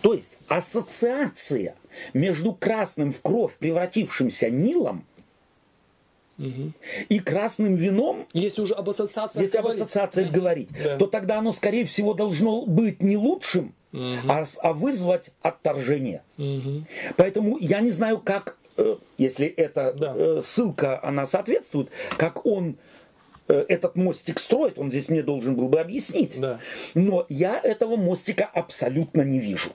[0.00, 1.74] То есть ассоциация
[2.12, 5.04] между красным в кровь превратившимся Нилом
[6.36, 9.82] и красным вином если уже об ассоциации если об говорить.
[9.82, 10.96] ассоциациях говорить, Да.
[10.96, 13.74] то тогда оно, скорее всего, должно быть не лучшим,
[14.28, 16.22] а, с- а вызвать отторжение.
[17.16, 20.12] Поэтому я не знаю, как, э, если эта Да.
[20.16, 22.76] э, ссылка, она соответствует, как он
[23.46, 26.40] э, этот мостик строит, он здесь мне должен был бы объяснить.
[26.40, 26.60] Да.
[26.94, 29.70] Но я этого мостика абсолютно не вижу.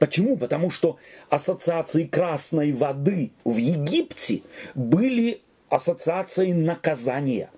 [0.00, 0.36] Почему?
[0.36, 0.96] Потому что
[1.28, 4.40] ассоциации красной воды в Египте
[4.74, 7.50] были ассоциацией наказания.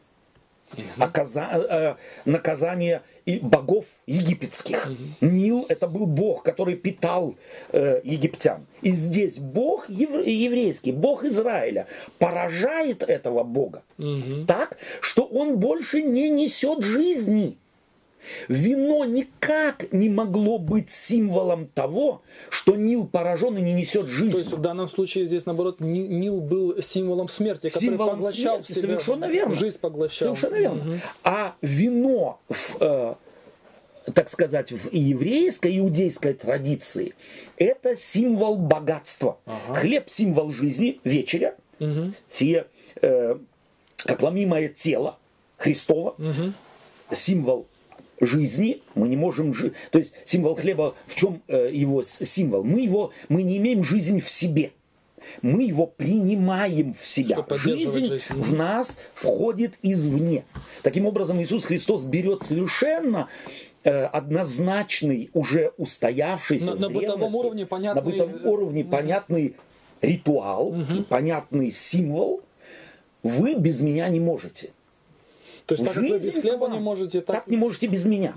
[0.99, 4.91] Оказа- э, наказания и богов египетских.
[5.21, 7.35] Нил это был бог, который питал
[7.73, 8.67] э, египтян.
[8.81, 11.87] И здесь бог ев- еврейский, бог Израиля
[12.19, 13.83] поражает этого бога
[14.47, 17.57] так, что он больше не несет жизни.
[18.49, 24.39] Вино никак не могло быть символом того, что Нил поражен и не несет То жизни.
[24.39, 28.73] есть в данном случае здесь, наоборот, Ни- Нил был символом смерти, который Символом поглощал смерти,
[28.73, 29.55] в себя, совершенно верно.
[29.57, 30.37] жизнь поглощал.
[30.37, 31.01] Совершенно верно.
[31.25, 33.15] А вино, в, э,
[34.15, 37.15] так сказать, в еврейской, иудейской традиции,
[37.57, 39.39] это символ богатства.
[39.75, 41.57] Хлеб– символ жизни, вечеря,
[42.29, 42.67] сие,
[43.01, 43.37] э,
[43.97, 45.19] как ломимое тело
[45.57, 46.15] Христова,
[47.11, 47.67] символ
[48.23, 49.73] жизни, мы не можем жить.
[49.91, 52.65] То есть символ хлеба, в чем э, его символ?
[52.65, 54.73] Мы его, мы не имеем жизнь в себе.
[55.41, 57.45] Мы его принимаем в себя.
[57.51, 58.25] Жизнь жизнь.
[58.31, 60.45] в нас входит извне.
[60.83, 63.29] Таким образом, Иисус Христос берет совершенно
[63.85, 69.57] э, однозначный, уже устоявшийся На- на бытовом уровне понятный, на бытовом э, уровне понятный
[70.01, 70.75] ритуал,
[71.09, 72.43] понятный символ.
[73.23, 74.71] Вы без меня не можете.
[75.77, 77.37] То есть так как вы без Жизнь хлеба не можете, так...
[77.37, 78.35] Так не можете без меня.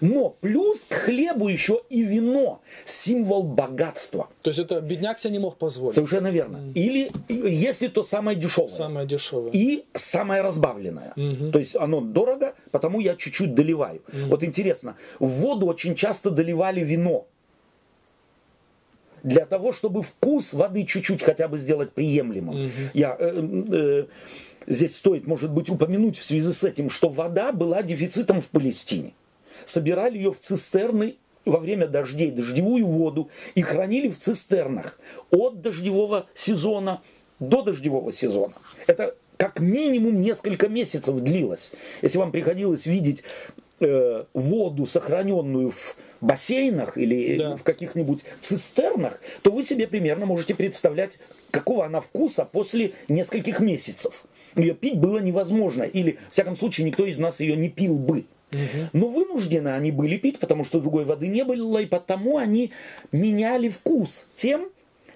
[0.00, 4.28] Но плюс к хлебу еще и вино, символ богатства.
[4.42, 5.94] То есть это бедняк себе не мог позволить.
[5.94, 6.72] Совершенно верно.
[6.74, 7.34] Или и-
[7.68, 8.70] если то самое дешевое.
[8.70, 9.50] Самое дешевое.
[9.52, 11.12] И самое разбавленное.
[11.52, 14.02] То есть оно дорого, потому я чуть-чуть доливаю.
[14.28, 17.26] Вот интересно, в воду очень часто доливали вино.
[19.22, 22.70] Для того, чтобы вкус воды чуть-чуть хотя бы сделать приемлемым.
[22.92, 23.32] Я, э,
[23.72, 24.04] э,
[24.66, 29.12] здесь стоит, может быть, упомянуть в связи с этим, что вода была дефицитом в Палестине.
[29.66, 34.98] Собирали ее в цистерны во время дождей, дождевую воду, и хранили в цистернах
[35.30, 37.02] от дождевого сезона
[37.38, 38.54] до дождевого сезона.
[38.86, 41.72] Это как минимум несколько месяцев длилось.
[42.02, 43.24] Если вам приходилось видеть
[43.80, 47.56] э, воду, сохраненную в бассейнах или Да.
[47.56, 51.18] в каких-нибудь цистернах, то вы себе примерно можете представлять,
[51.50, 54.24] какого она вкуса после нескольких месяцев.
[54.56, 58.24] Ее пить было невозможно, или, в всяком случае, никто из нас ее не пил бы.
[58.92, 62.70] Но вынуждены они были пить, потому что другой воды не было, и потому они
[63.10, 64.68] меняли вкус тем,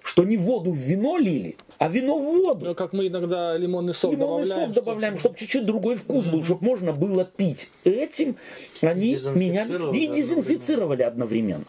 [0.03, 2.67] что не воду в вино лили, а вино в воду.
[2.67, 4.67] Ну, как мы иногда лимонный сок Лимонный добавляем.
[4.67, 7.71] сок добавляем, чтобы чуть-чуть другой вкус был, чтобы можно было пить.
[7.85, 8.37] Этим
[8.81, 11.65] они меняли и дезинфицировали одновременно.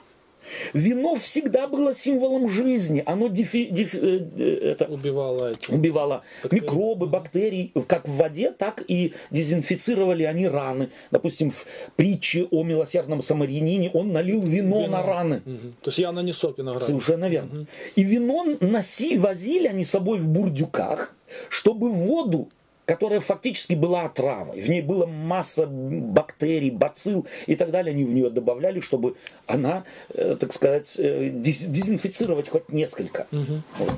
[0.73, 3.03] Вино всегда было символом жизни.
[3.05, 5.71] Оно дефи- дефи- э, э, это, Убивало эти.
[5.71, 10.89] убивало микробы, бактерии, как в воде, так и дезинфицировали они раны.
[11.11, 15.41] Допустим, в притче о милосердном самарянине он налил вино, на раны.
[15.45, 15.75] Мгм.
[15.81, 16.85] То есть явно не сок винограда.
[16.85, 17.67] Совершенно верно.
[17.95, 21.15] И вино носи, возили они с собой в бурдюках,
[21.49, 22.49] чтобы воду,
[22.89, 28.13] которая фактически была отравой, в ней была масса бактерий, бацилл и так далее, они в
[28.15, 33.27] нее добавляли, чтобы она, э, так сказать, э, дез- дезинфицировать хоть несколько.
[33.31, 33.93] Вот.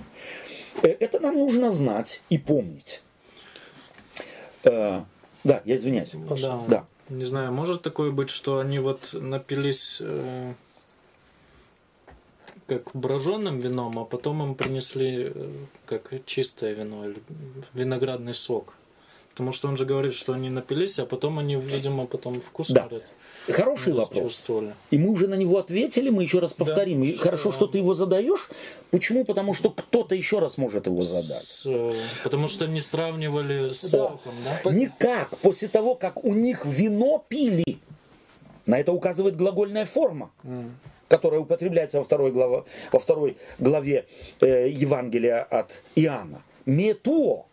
[0.84, 3.02] Э, Это нам нужно знать и помнить.
[4.66, 5.04] Э,
[5.44, 6.12] Да, я извиняюсь.
[6.42, 6.60] Да.
[6.68, 6.86] Да.
[7.10, 10.54] Не знаю, может такое быть, что они вот напились э,
[12.68, 15.50] как броженным вином, а потом им принесли э,
[15.86, 17.20] как чистое вино или
[17.74, 18.74] виноградный сок.
[19.32, 22.82] Потому что он же говорит, что они напились, а потом они, видимо, потом вкус Да.
[22.82, 23.04] говорят,
[23.50, 24.46] Хороший вопрос.
[24.92, 27.04] И мы уже на него ответили, мы еще раз повторим.
[27.04, 28.50] И хорошо, что ты его задаешь.
[28.92, 29.26] Почему?
[29.26, 31.42] Потому что кто-то еще раз может его задать.
[31.44, 34.72] С, э, потому что не сравнивали с соком, да?
[34.72, 35.36] Никак.
[35.40, 37.80] После того, как у них вино пили.
[38.68, 40.30] На это указывает глагольная форма,
[41.08, 44.06] которая употребляется во второй, глава- во второй главе
[44.40, 46.44] э, Евангелия от Иоанна.
[46.68, 47.46] Метуо.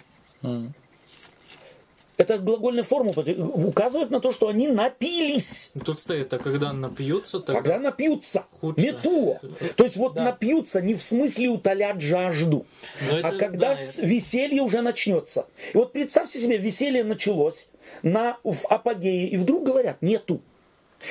[2.19, 5.71] Эта глагольная форма указывает на то, что они напились.
[5.85, 7.63] Тут стоит, а когда напьются, тогда...
[7.63, 8.45] Когда напьются.
[8.61, 8.87] Худше.
[8.87, 9.41] Метуо.
[9.77, 12.67] То есть вот напьются не в смысле утолят жажду,
[13.09, 15.47] Но это- а когда да, это- веселье уже начнется.
[15.73, 17.69] И вот представьте себе, веселье началось
[18.03, 20.41] на, в апогее, и вдруг говорят, нету.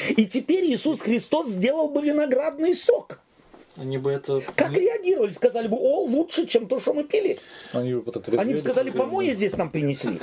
[0.09, 3.21] И теперь Иисус Христос сделал бы виноградный сок.
[3.77, 4.41] Они бы это...
[4.55, 5.29] Как реагировали?
[5.31, 7.39] Сказали бы, о, лучше, чем то, что мы пили.
[7.73, 10.19] Они бы Они бы сказали, помои здесь нам принесли.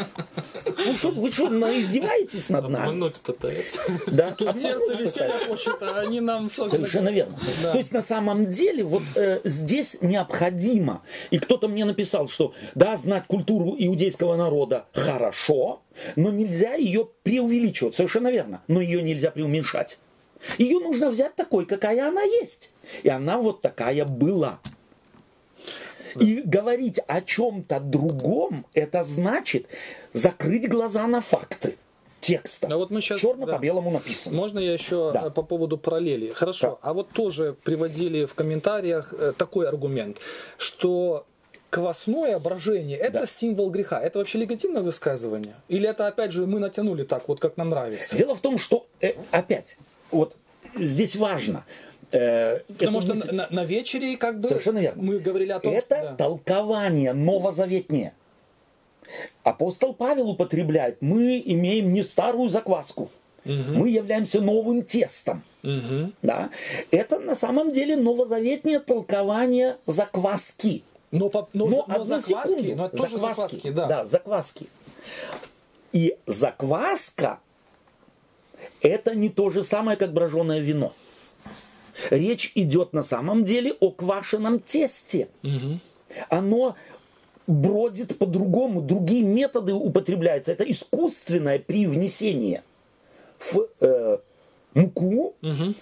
[0.64, 1.48] Вы что, вы что,
[1.78, 2.88] издеваетесь над нами?
[2.88, 3.80] Обмануть пытаются.
[4.06, 4.32] Да?
[4.32, 5.02] Тут сердце пытаются.
[5.02, 7.38] веселья хочет, а они нам Совершенно верно.
[7.62, 7.72] Да.
[7.72, 12.96] То есть на самом деле вот э, здесь необходимо, и кто-то мне написал, что да,
[12.96, 15.82] знать культуру иудейского народа хорошо,
[16.16, 17.94] но нельзя ее преувеличивать.
[17.94, 18.62] Совершенно верно.
[18.66, 19.98] Но ее нельзя преуменьшать.
[20.58, 22.70] Ее нужно взять такой, какая она есть.
[23.02, 24.58] И она вот такая была.
[26.20, 29.66] И говорить о чем-то другом, это значит
[30.12, 31.76] закрыть глаза на факты
[32.20, 32.68] текста.
[32.70, 33.56] А вот мы щас- Черно да.
[33.56, 34.36] по белому написано.
[34.36, 35.24] Можно я еще Да.
[35.26, 36.30] э, по поводу параллели?
[36.30, 36.78] Хорошо.
[36.82, 36.88] Да.
[36.88, 40.18] А вот тоже приводили в комментариях э, такой аргумент,
[40.56, 41.26] что
[41.70, 43.26] квасное брожение это Да.
[43.26, 44.00] символ греха.
[44.00, 45.54] Это вообще легитимное высказывание?
[45.68, 48.16] Или это опять же мы натянули так, вот как нам нравится?
[48.16, 49.76] Дело в том, что э, опять,
[50.10, 50.36] вот
[50.76, 51.64] здесь важно.
[52.12, 55.02] э, Потому эту что мысль- на, на вечере как бы Совершенно верно.
[55.02, 56.04] мы говорили о том, это что...
[56.10, 56.14] да.
[56.16, 58.12] толкование новозаветнее.
[59.42, 63.10] Апостол Павел употребляет, мы имеем не старую закваску,
[63.44, 65.42] мы являемся новым тестом.
[65.62, 66.14] Мгм.
[66.22, 66.50] Да?
[66.90, 70.82] Это на самом деле новозаветнее толкование закваски.
[71.10, 72.76] Но, по- но, Но но одну закваски, секунду.
[72.76, 73.86] но это тоже закваски, да.
[73.86, 74.66] Да, закваски.
[75.92, 77.38] И закваска
[78.88, 80.92] это не то же самое, как броженое вино.
[82.10, 85.28] Речь идет на самом деле о квашеном тесте.
[86.28, 86.76] Оно
[87.46, 90.52] бродит по-другому, другие методы употребляются.
[90.52, 92.62] Это искусственное привнесение
[93.38, 94.18] в э,
[94.74, 95.34] муку,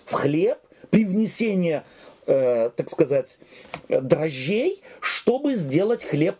[0.04, 0.58] в хлеб,
[0.90, 1.84] привнесение,
[2.26, 3.38] э, так сказать,
[3.88, 6.36] дрожжей, чтобы сделать хлеб,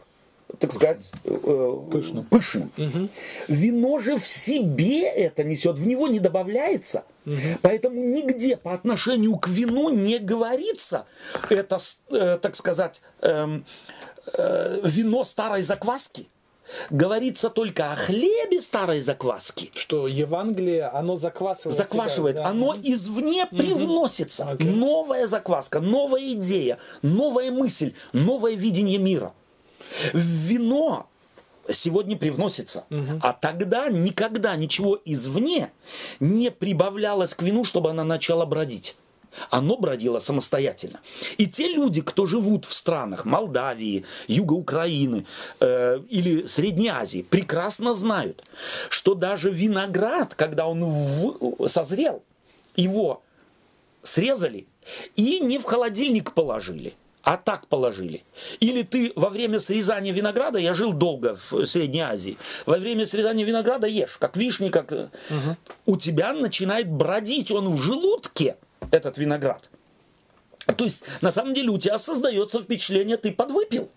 [0.58, 2.24] так сказать, э, Пышным.
[2.24, 2.70] пышным.
[3.48, 7.04] Вино же в себе это несет, в него не добавляется.
[7.62, 11.06] Поэтому нигде по отношению к вину не говорится,
[11.50, 11.78] это,
[12.10, 13.64] э, так сказать, эм,
[14.34, 16.28] э, вино старой закваски.
[16.90, 19.70] Говорится только о хлебе старой закваски.
[19.74, 21.76] Что Евангелие, оно заквасывает.
[21.76, 22.36] Заквашивает.
[22.36, 22.50] тебя, да.
[22.50, 24.50] Оно извне привносится.
[24.50, 24.68] Окей.
[24.68, 29.32] Новая закваска, новая идея, новая мысль, новое видение мира.
[30.12, 31.08] Вино
[31.68, 32.84] сегодня привносится.
[33.22, 35.70] А тогда никогда ничего извне
[36.20, 38.96] не прибавлялось к вину, чтобы она начала бродить.
[39.48, 41.00] Оно бродило самостоятельно.
[41.38, 45.24] И те люди, кто живут в странах Молдавии, Юга Украины
[45.58, 48.44] э, или Средней Азии, прекрасно знают,
[48.90, 52.22] что даже виноград, когда он в- созрел,
[52.76, 53.22] его
[54.02, 54.66] срезали
[55.16, 56.92] и не в холодильник положили,
[57.22, 58.22] а так положили.
[58.60, 63.44] Или ты во время срезания винограда, я жил долго в Средней Азии, во время срезания
[63.44, 64.92] винограда ешь, как вишни, как...
[64.92, 65.08] э,
[65.86, 68.56] У тебя начинает бродить он в желудке,
[68.90, 69.68] этот виноград.
[70.76, 73.90] То есть, на самом деле, у тебя создается впечатление, ты подвыпил.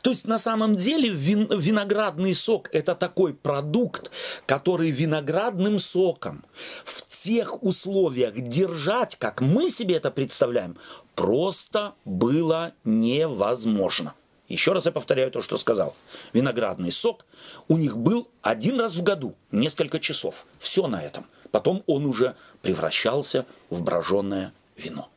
[0.00, 4.10] То есть на самом деле вин- виноградный сок это такой продукт,
[4.46, 6.44] который виноградным соком
[6.84, 10.76] в тех условиях держать, как мы себе это представляем,
[11.14, 14.14] просто было невозможно.
[14.48, 15.94] Еще раз я повторяю то, что сказал.
[16.32, 17.24] Виноградный сок
[17.68, 20.46] у них был один раз в году, несколько часов.
[20.58, 21.24] Все на этом.
[21.50, 25.08] Потом он уже превращался в броженое вино.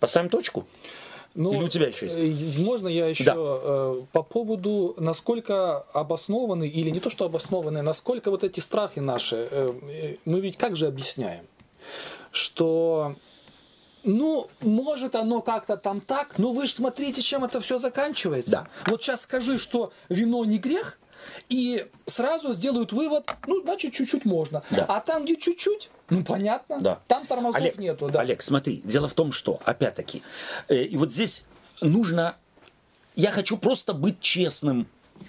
[0.00, 0.66] Поставим точку?
[1.34, 2.56] Ну, Или у тебя еще есть?
[2.56, 3.34] э, Можно я еще Да.
[3.36, 9.48] э, по поводу, насколько обоснованы, или не то, что обоснованы, насколько вот эти страхи наши,
[9.50, 11.46] э, мы ведь как же объясняем,
[12.30, 13.14] что
[14.04, 18.50] ну, может оно как-то там так, но вы же смотрите, чем это все заканчивается.
[18.50, 18.68] Да.
[18.86, 20.98] Вот сейчас скажи, что вино не грех,
[21.48, 24.62] и сразу сделают вывод, ну, значит, чуть-чуть можно.
[24.70, 24.86] Да.
[24.88, 25.88] А там, где чуть-чуть,
[26.18, 27.00] ну, понятно, Да.
[27.08, 28.08] там тормозов Олег, нету.
[28.08, 28.20] Да.
[28.20, 30.22] Олег, смотри, дело в том, что, опять-таки,
[30.68, 31.44] э, и вот здесь
[31.80, 32.36] нужно,
[33.16, 34.86] я хочу просто быть честным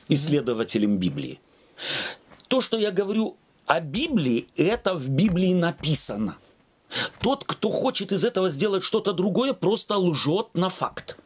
[0.10, 1.40] исследователем Библии.
[2.48, 6.38] То, что я говорю о Библии, это в Библии написано.
[7.22, 11.18] Тот, кто хочет из этого сделать что-то другое, просто лжет на факт.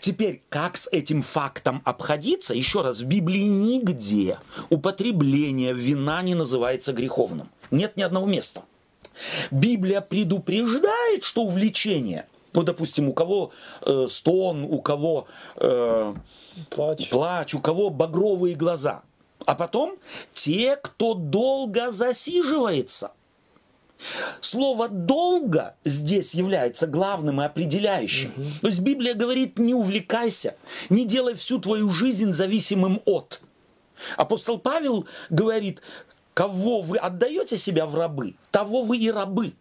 [0.00, 2.54] Теперь, как с этим фактом обходиться?
[2.54, 4.38] Еще раз, в Библии нигде
[4.70, 7.48] употребление вина не называется греховным.
[7.70, 8.62] Нет ни одного места.
[9.50, 15.26] Библия предупреждает, что увлечение, ну, допустим, у кого э, стон, у кого
[15.56, 16.14] э,
[16.70, 17.10] Плач.
[17.10, 19.02] плач, у кого багровые глаза.
[19.44, 19.96] А потом
[20.32, 23.12] те, кто долго засиживается.
[24.40, 28.32] Слово «долго» здесь является главным и определяющим.
[28.60, 30.56] То есть Библия говорит, не увлекайся,
[30.88, 33.40] не делай всю твою жизнь зависимым от.
[34.16, 35.82] Апостол Павел говорит,
[36.34, 39.52] кого вы отдаете себя в рабы, того вы и рабы.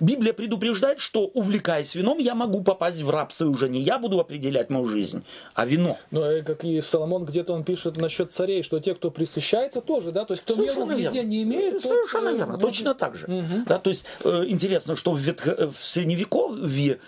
[0.00, 4.20] Библия предупреждает, что увлекаясь вином, я могу попасть в рабство, и уже не я буду
[4.20, 5.22] определять мою жизнь,
[5.54, 5.98] а вино.
[6.10, 10.12] Ну, и как и Соломон где-то он пишет насчет царей, что те, кто присыщается, тоже,
[10.12, 11.20] да, то есть кто меру верно.
[11.22, 13.64] не имеет, тот, Совершенно э, верно, должен- точно так же.
[13.66, 16.98] Да, то есть э, интересно, что в, ветхо- э, в средневековье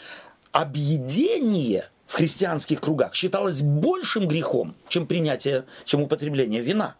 [0.52, 6.94] объедение в христианских кругах считалось большим грехом, чем принятие, чем употребление вина.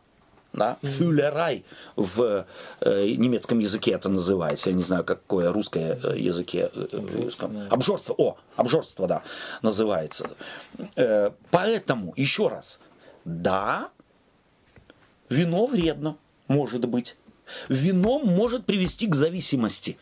[0.52, 0.76] Да?
[0.82, 1.64] Фюлерай
[1.96, 2.46] в
[2.80, 4.70] э, немецком языке это называется.
[4.70, 6.70] Я не знаю, какое русское э, языке.
[6.74, 7.56] э, в русском.
[7.70, 8.14] Обжорство.
[8.18, 9.22] О, обжорство, да,
[9.62, 10.30] называется.
[10.96, 12.80] Э, поэтому, еще раз,
[13.24, 13.88] да,
[15.30, 16.16] Вино вредно,
[16.48, 17.16] может быть.
[17.68, 19.96] Вино может привести к зависимости.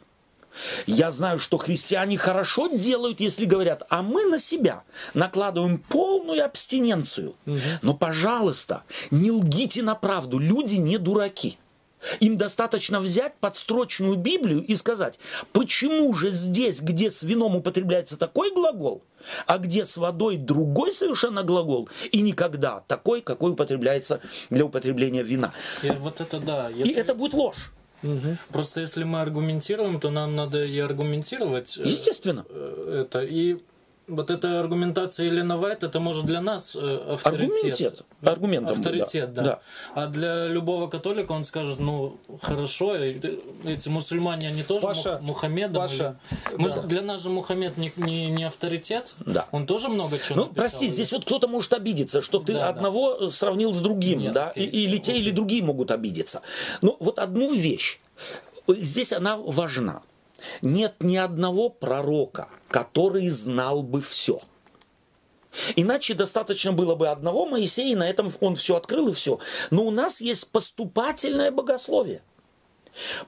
[0.86, 4.84] Я знаю, что христиане хорошо делают, если говорят, а мы на себя
[5.14, 7.34] накладываем полную абстиненцию.
[7.82, 11.58] Но, пожалуйста, не лгите на правду, люди не дураки.
[12.20, 15.18] Им достаточно взять подстрочную Библию и сказать,
[15.52, 19.02] почему же здесь, где с вином употребляется такой глагол,
[19.46, 25.52] а где с водой другой совершенно глагол, и никогда такой, какой употребляется для употребления вина.
[25.82, 26.70] И вот это да.
[26.70, 27.70] И Если- это будет ложь,
[28.50, 32.44] Просто если мы аргументируем, то нам надо и аргументировать э, естественно.
[32.48, 33.22] э, это.
[33.22, 33.58] И
[34.10, 38.02] вот эта аргументация Елена Вайт, это может для нас э, авторитет.
[38.22, 39.42] Аргументом, Авторитет, да.
[39.42, 39.60] да.
[39.94, 45.82] А для любого католика он скажет, ну, хорошо, эти мусульмане, они тоже Паша, Мух- Мухаммедом.
[45.82, 46.16] Паша,
[46.58, 49.14] или- же- Для нас же Мухаммед не, не, не авторитет.
[49.24, 49.46] Да.
[49.52, 50.54] Он тоже много чего Ну, написал.
[50.54, 52.68] прости, здесь вот кто-то может обидеться, что ты Да, да.
[52.68, 56.42] одного сравнил с другим, Нет, да, и, или те, или другие могут обидеться.
[56.82, 58.00] Но вот одну вещь,
[58.68, 60.02] здесь она важна.
[60.62, 64.40] Нет ни одного пророка, который знал бы все.
[65.74, 69.40] Иначе достаточно было бы одного Моисея, и на этом он все открыл и все.
[69.70, 72.22] Но у нас есть поступательное богословие.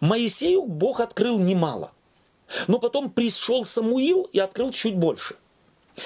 [0.00, 1.90] Моисею Бог открыл немало.
[2.68, 5.36] Но потом пришел Самуил и открыл чуть больше.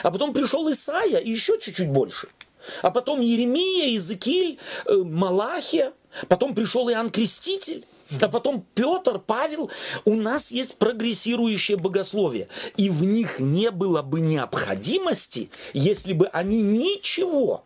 [0.03, 2.29] А потом пришел Исаия и еще чуть-чуть больше.
[2.83, 5.93] А потом Еремия, Иезекииль, э, Малахия.
[6.29, 7.85] Потом пришел Иоанн Креститель.
[8.21, 9.71] А потом Петр, Павел.
[10.05, 12.49] У нас есть прогрессирующее богословие.
[12.77, 17.65] И в них не было бы необходимости, если бы они ничего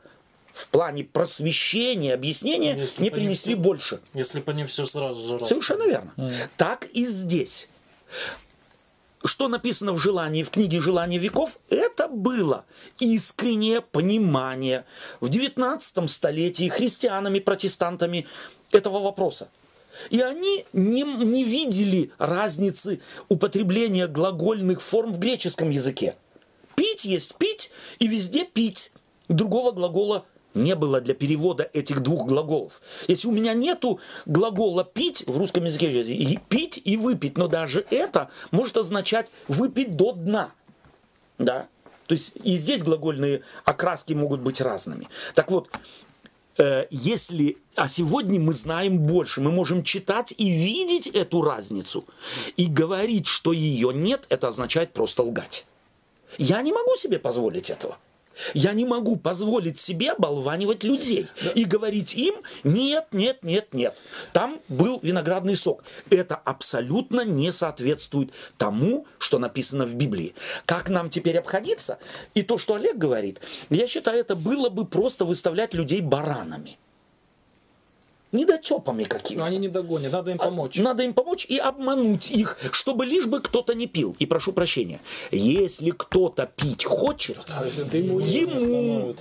[0.53, 4.01] в плане просвещения, объяснения Если не принесли всё- больше.
[4.15, 5.45] Если бы они все сразу же...
[5.47, 6.13] Совершенно верно.
[6.57, 7.69] Так и здесь.
[9.23, 12.65] Что написано в желании, в книге «Желание веков», это было
[13.01, 14.87] искреннее понимание
[15.21, 18.27] в 19 столетии христианами, протестантами
[18.73, 19.51] этого вопроса.
[20.09, 26.15] И они не, не видели разницы употребления глагольных форм в греческом языке.
[26.75, 28.93] Пить есть пить, и везде пить.
[29.29, 30.25] Другого глагола
[30.55, 32.81] не было для перевода этих двух глаголов.
[33.07, 37.85] Если у меня нету глагола пить в русском языке, и пить и выпить, но даже
[37.91, 40.53] это может означать выпить до дна.
[41.39, 41.69] Да?
[42.07, 45.09] То есть и здесь глагольные окраски могут быть разными.
[45.35, 45.69] Так вот,
[46.91, 52.05] если, а сегодня мы знаем больше, мы можем читать и видеть эту разницу,
[52.57, 55.67] и говорить, что ее нет, это означает просто лгать.
[56.39, 57.99] Я не могу себе позволить этого.
[58.55, 62.35] Я не могу позволить себе оболванивать людей и говорить им
[62.65, 63.97] нет, нет, нет, нет.
[64.33, 65.83] Там был виноградный сок.
[66.11, 70.35] Это абсолютно не соответствует тому, что написано в Библии.
[70.67, 71.99] Как нам теперь обходиться?
[72.35, 76.79] И то, что Олег говорит, я считаю, это было бы просто выставлять людей баранами.
[78.33, 79.45] Недотепами Но какими-то.
[79.45, 80.77] они не догонят, надо им помочь.
[80.77, 84.15] Надо им помочь и обмануть их, чтобы лишь бы кто-то не пил.
[84.21, 85.01] И прошу прощения,
[85.33, 89.17] если кто-то пить хочет, А ты ему ему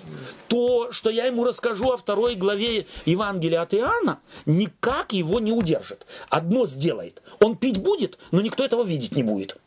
[0.47, 6.05] то, что я ему расскажу о второй главе Евангелия от Иоанна, никак его не удержит.
[6.29, 7.23] Одно сделает.
[7.39, 9.57] Он пить будет, но никто этого видеть не будет.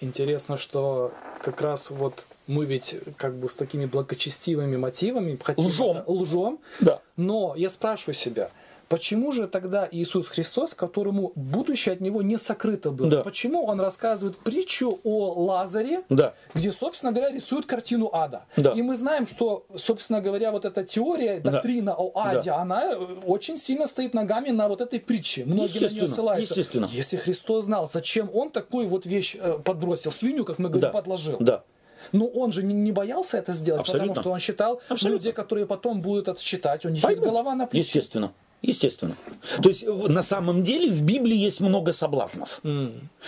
[0.00, 6.02] Интересно, что как раз вот мы ведь как бы с такими благочестивыми мотивами хотим Лжем.
[6.06, 7.00] лжем, Да.
[7.16, 8.50] но я спрашиваю себя,
[8.88, 13.22] почему же тогда Иисус Христос, которому будущее от него не сокрыто было, Да.
[13.24, 16.34] почему он рассказывает притчу о Лазаре, Да.
[16.54, 18.44] где, собственно говоря, рисует картину ада.
[18.56, 18.70] Да.
[18.72, 21.50] И мы знаем, что, собственно говоря, вот эта теория, Да.
[21.50, 22.58] доктрина о аде, Да.
[22.58, 25.44] она э, очень сильно стоит ногами на вот этой притче.
[25.46, 26.54] Многие на нее ссылаются.
[26.54, 26.88] естественно.
[26.92, 30.90] Если Христос знал, зачем он такую вот вещь э, подбросил, свинью, как мы говорим, Да.
[30.92, 31.38] подложил.
[31.40, 31.64] Да.
[32.12, 34.08] Но он же не, боялся это сделать, Абсолютно.
[34.08, 35.16] потому что он считал, Абсолютно.
[35.18, 37.24] людей, которые потом будут это читать, у них есть Поймут.
[37.24, 37.86] голова на плече.
[37.86, 38.32] Естественно.
[38.62, 39.16] Естественно.
[39.62, 42.60] То есть на самом деле в Библии есть много соблазнов.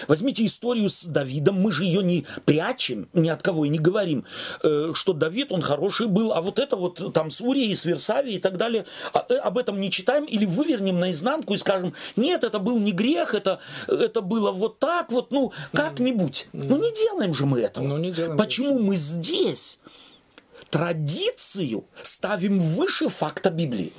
[0.09, 4.25] Возьмите историю с Давидом, мы же ее не прячем, ни от кого и не говорим,
[4.63, 8.39] э, что Давид, он хороший был, а вот это вот там с Урией, с Версавией
[8.39, 12.45] и так далее, а, э, об этом не читаем или вывернем наизнанку и скажем, нет,
[12.45, 16.49] это был не грех, это, это было вот так вот, ну, как-нибудь.
[16.53, 17.85] Ну, не делаем же мы этого.
[17.85, 18.37] Ну, не делаем.
[18.37, 19.79] Почему мы здесь
[20.71, 23.93] традицию ставим выше факта Библии?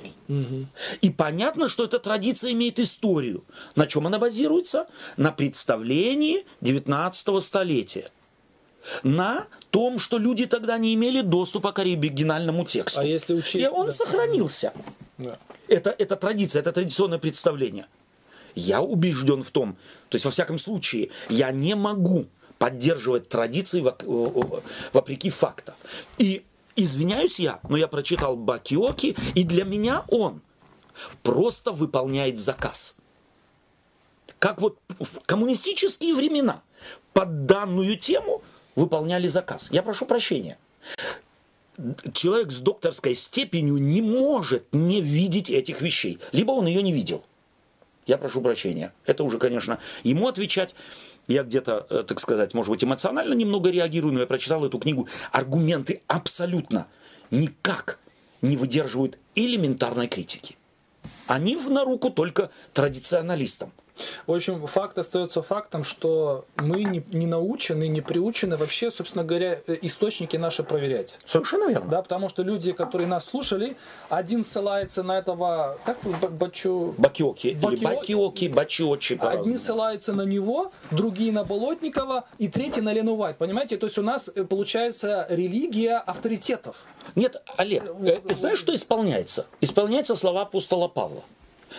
[1.00, 3.44] И понятно, что эта традиция имеет историю.
[3.74, 4.86] На чем она базируется?
[5.16, 8.10] На представлении 19 столетия.
[9.02, 13.00] На том, что люди тогда не имели доступа к оригинальному тексту.
[13.00, 13.92] А если учесть- И он да.
[13.92, 14.72] сохранился.
[15.18, 15.36] Да.
[15.68, 17.86] Это, это традиция, это традиционное представление.
[18.54, 19.76] Я убежден в том,
[20.08, 22.26] то есть во всяком случае, я не могу
[22.58, 23.80] поддерживать традиции
[24.92, 25.74] вопреки фактам.
[26.18, 26.42] И
[26.82, 30.40] извиняюсь я, но я прочитал Бакиоки, и для меня он
[31.22, 32.96] просто выполняет заказ.
[34.38, 36.62] Как вот в коммунистические времена
[37.12, 38.42] под данную тему
[38.74, 39.68] выполняли заказ.
[39.70, 40.58] Я прошу прощения
[42.12, 46.18] человек с докторской степенью не может не видеть этих вещей.
[46.32, 47.24] Либо он ее не видел.
[48.06, 48.92] Я прошу прощения.
[49.04, 50.74] Это уже, конечно, ему отвечать.
[51.26, 55.08] Я где-то, э, так сказать, может быть, эмоционально немного реагирую, но я прочитал эту книгу.
[55.32, 56.86] Аргументы абсолютно
[57.30, 57.98] никак
[58.42, 60.56] не выдерживают элементарной критики.
[61.26, 63.72] Они в на руку только традиционалистам.
[64.26, 69.60] В общем, факт остается фактом, что мы не, не научены, не приучены вообще, собственно говоря,
[69.66, 71.18] э, источники наши проверять.
[71.26, 71.90] Совершенно верно.
[71.90, 73.76] Да, потому что люди, которые нас слушали,
[74.08, 79.18] один ссылается на этого, как вы, Бачу, Бакиоки, или бакиоки, бачиочи.
[79.20, 83.36] Одни ссылаются на него, другие на Болотникова, и третий на Лену Вайт.
[83.38, 83.76] Понимаете?
[83.76, 86.76] То есть у нас э, получается религия авторитетов.
[87.14, 89.46] Нет, Олег, э, знаешь, что исполняется?
[89.60, 91.22] Исполняются слова апостола Павла.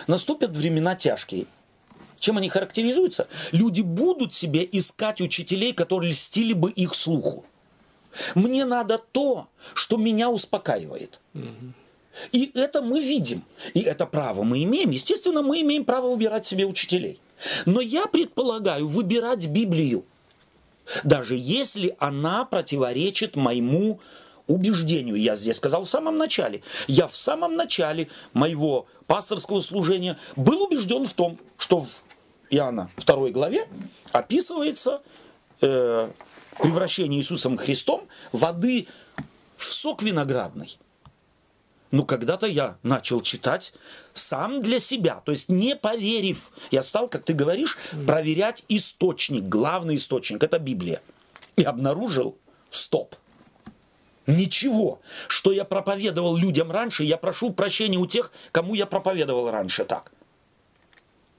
[0.06, 1.46] Наступят времена тяжкие.
[2.22, 3.26] Чем они характеризуются?
[3.50, 7.44] Люди будут себе искать учителей, которые льстили бы их слуху.
[8.36, 11.18] Мне надо то, что меня успокаивает.
[12.30, 13.42] И это мы видим.
[13.74, 14.90] И это право мы имеем.
[14.90, 17.18] Естественно, мы имеем право выбирать себе учителей.
[17.66, 20.04] Но я предполагаю выбирать Библию
[21.04, 24.00] даже если она противоречит моему
[24.48, 25.16] убеждению.
[25.16, 26.62] Я здесь сказал в самом начале.
[26.88, 32.02] Я в самом начале моего пасторского служения был убежден в том, что в
[32.52, 33.66] Иоанна 2 главе
[34.12, 35.00] описывается
[35.62, 36.10] э,
[36.58, 38.88] превращение Иисусом Христом воды
[39.56, 40.78] в сок виноградный.
[41.90, 43.72] Ну, когда-то я начал читать
[44.12, 46.52] сам для себя, то есть не поверив.
[46.70, 51.00] Я стал, как ты говоришь, проверять источник, главный источник, это Библия.
[51.56, 52.36] И обнаружил,
[52.70, 53.16] стоп,
[54.26, 59.84] ничего, что я проповедовал людям раньше, я прошу прощения у тех, кому я проповедовал раньше
[59.84, 60.11] так.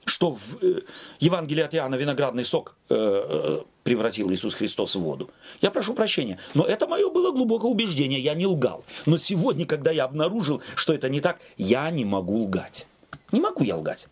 [0.04, 0.80] Что в э,
[1.20, 5.30] Евангелии от Иоанна виноградный сок э, э, превратил Иисус Христос в воду.
[5.60, 6.38] Я прошу прощения.
[6.54, 8.84] Но это мое было глубокое убеждение, я не лгал.
[9.06, 12.86] Но сегодня, когда я обнаружил, что это не так, я не могу лгать.
[13.32, 14.08] Не могу я лгать.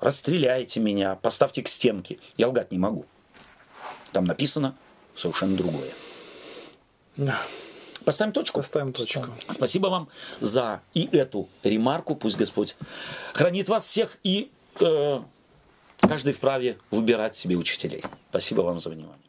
[0.00, 2.18] Расстреляйте меня, поставьте к стенке.
[2.36, 3.06] Я лгать не могу.
[4.12, 4.76] Там написано
[5.14, 5.90] совершенно другое.
[7.16, 7.40] Да.
[8.04, 8.58] Поставим точку.
[8.58, 9.28] Поставим точку.
[9.48, 10.08] Спасибо вам
[10.40, 12.16] за и эту ремарку.
[12.16, 12.76] Пусть Господь
[13.32, 18.02] хранит вас всех и каждый вправе выбирать себе учителей.
[18.30, 19.23] Спасибо вам за внимание.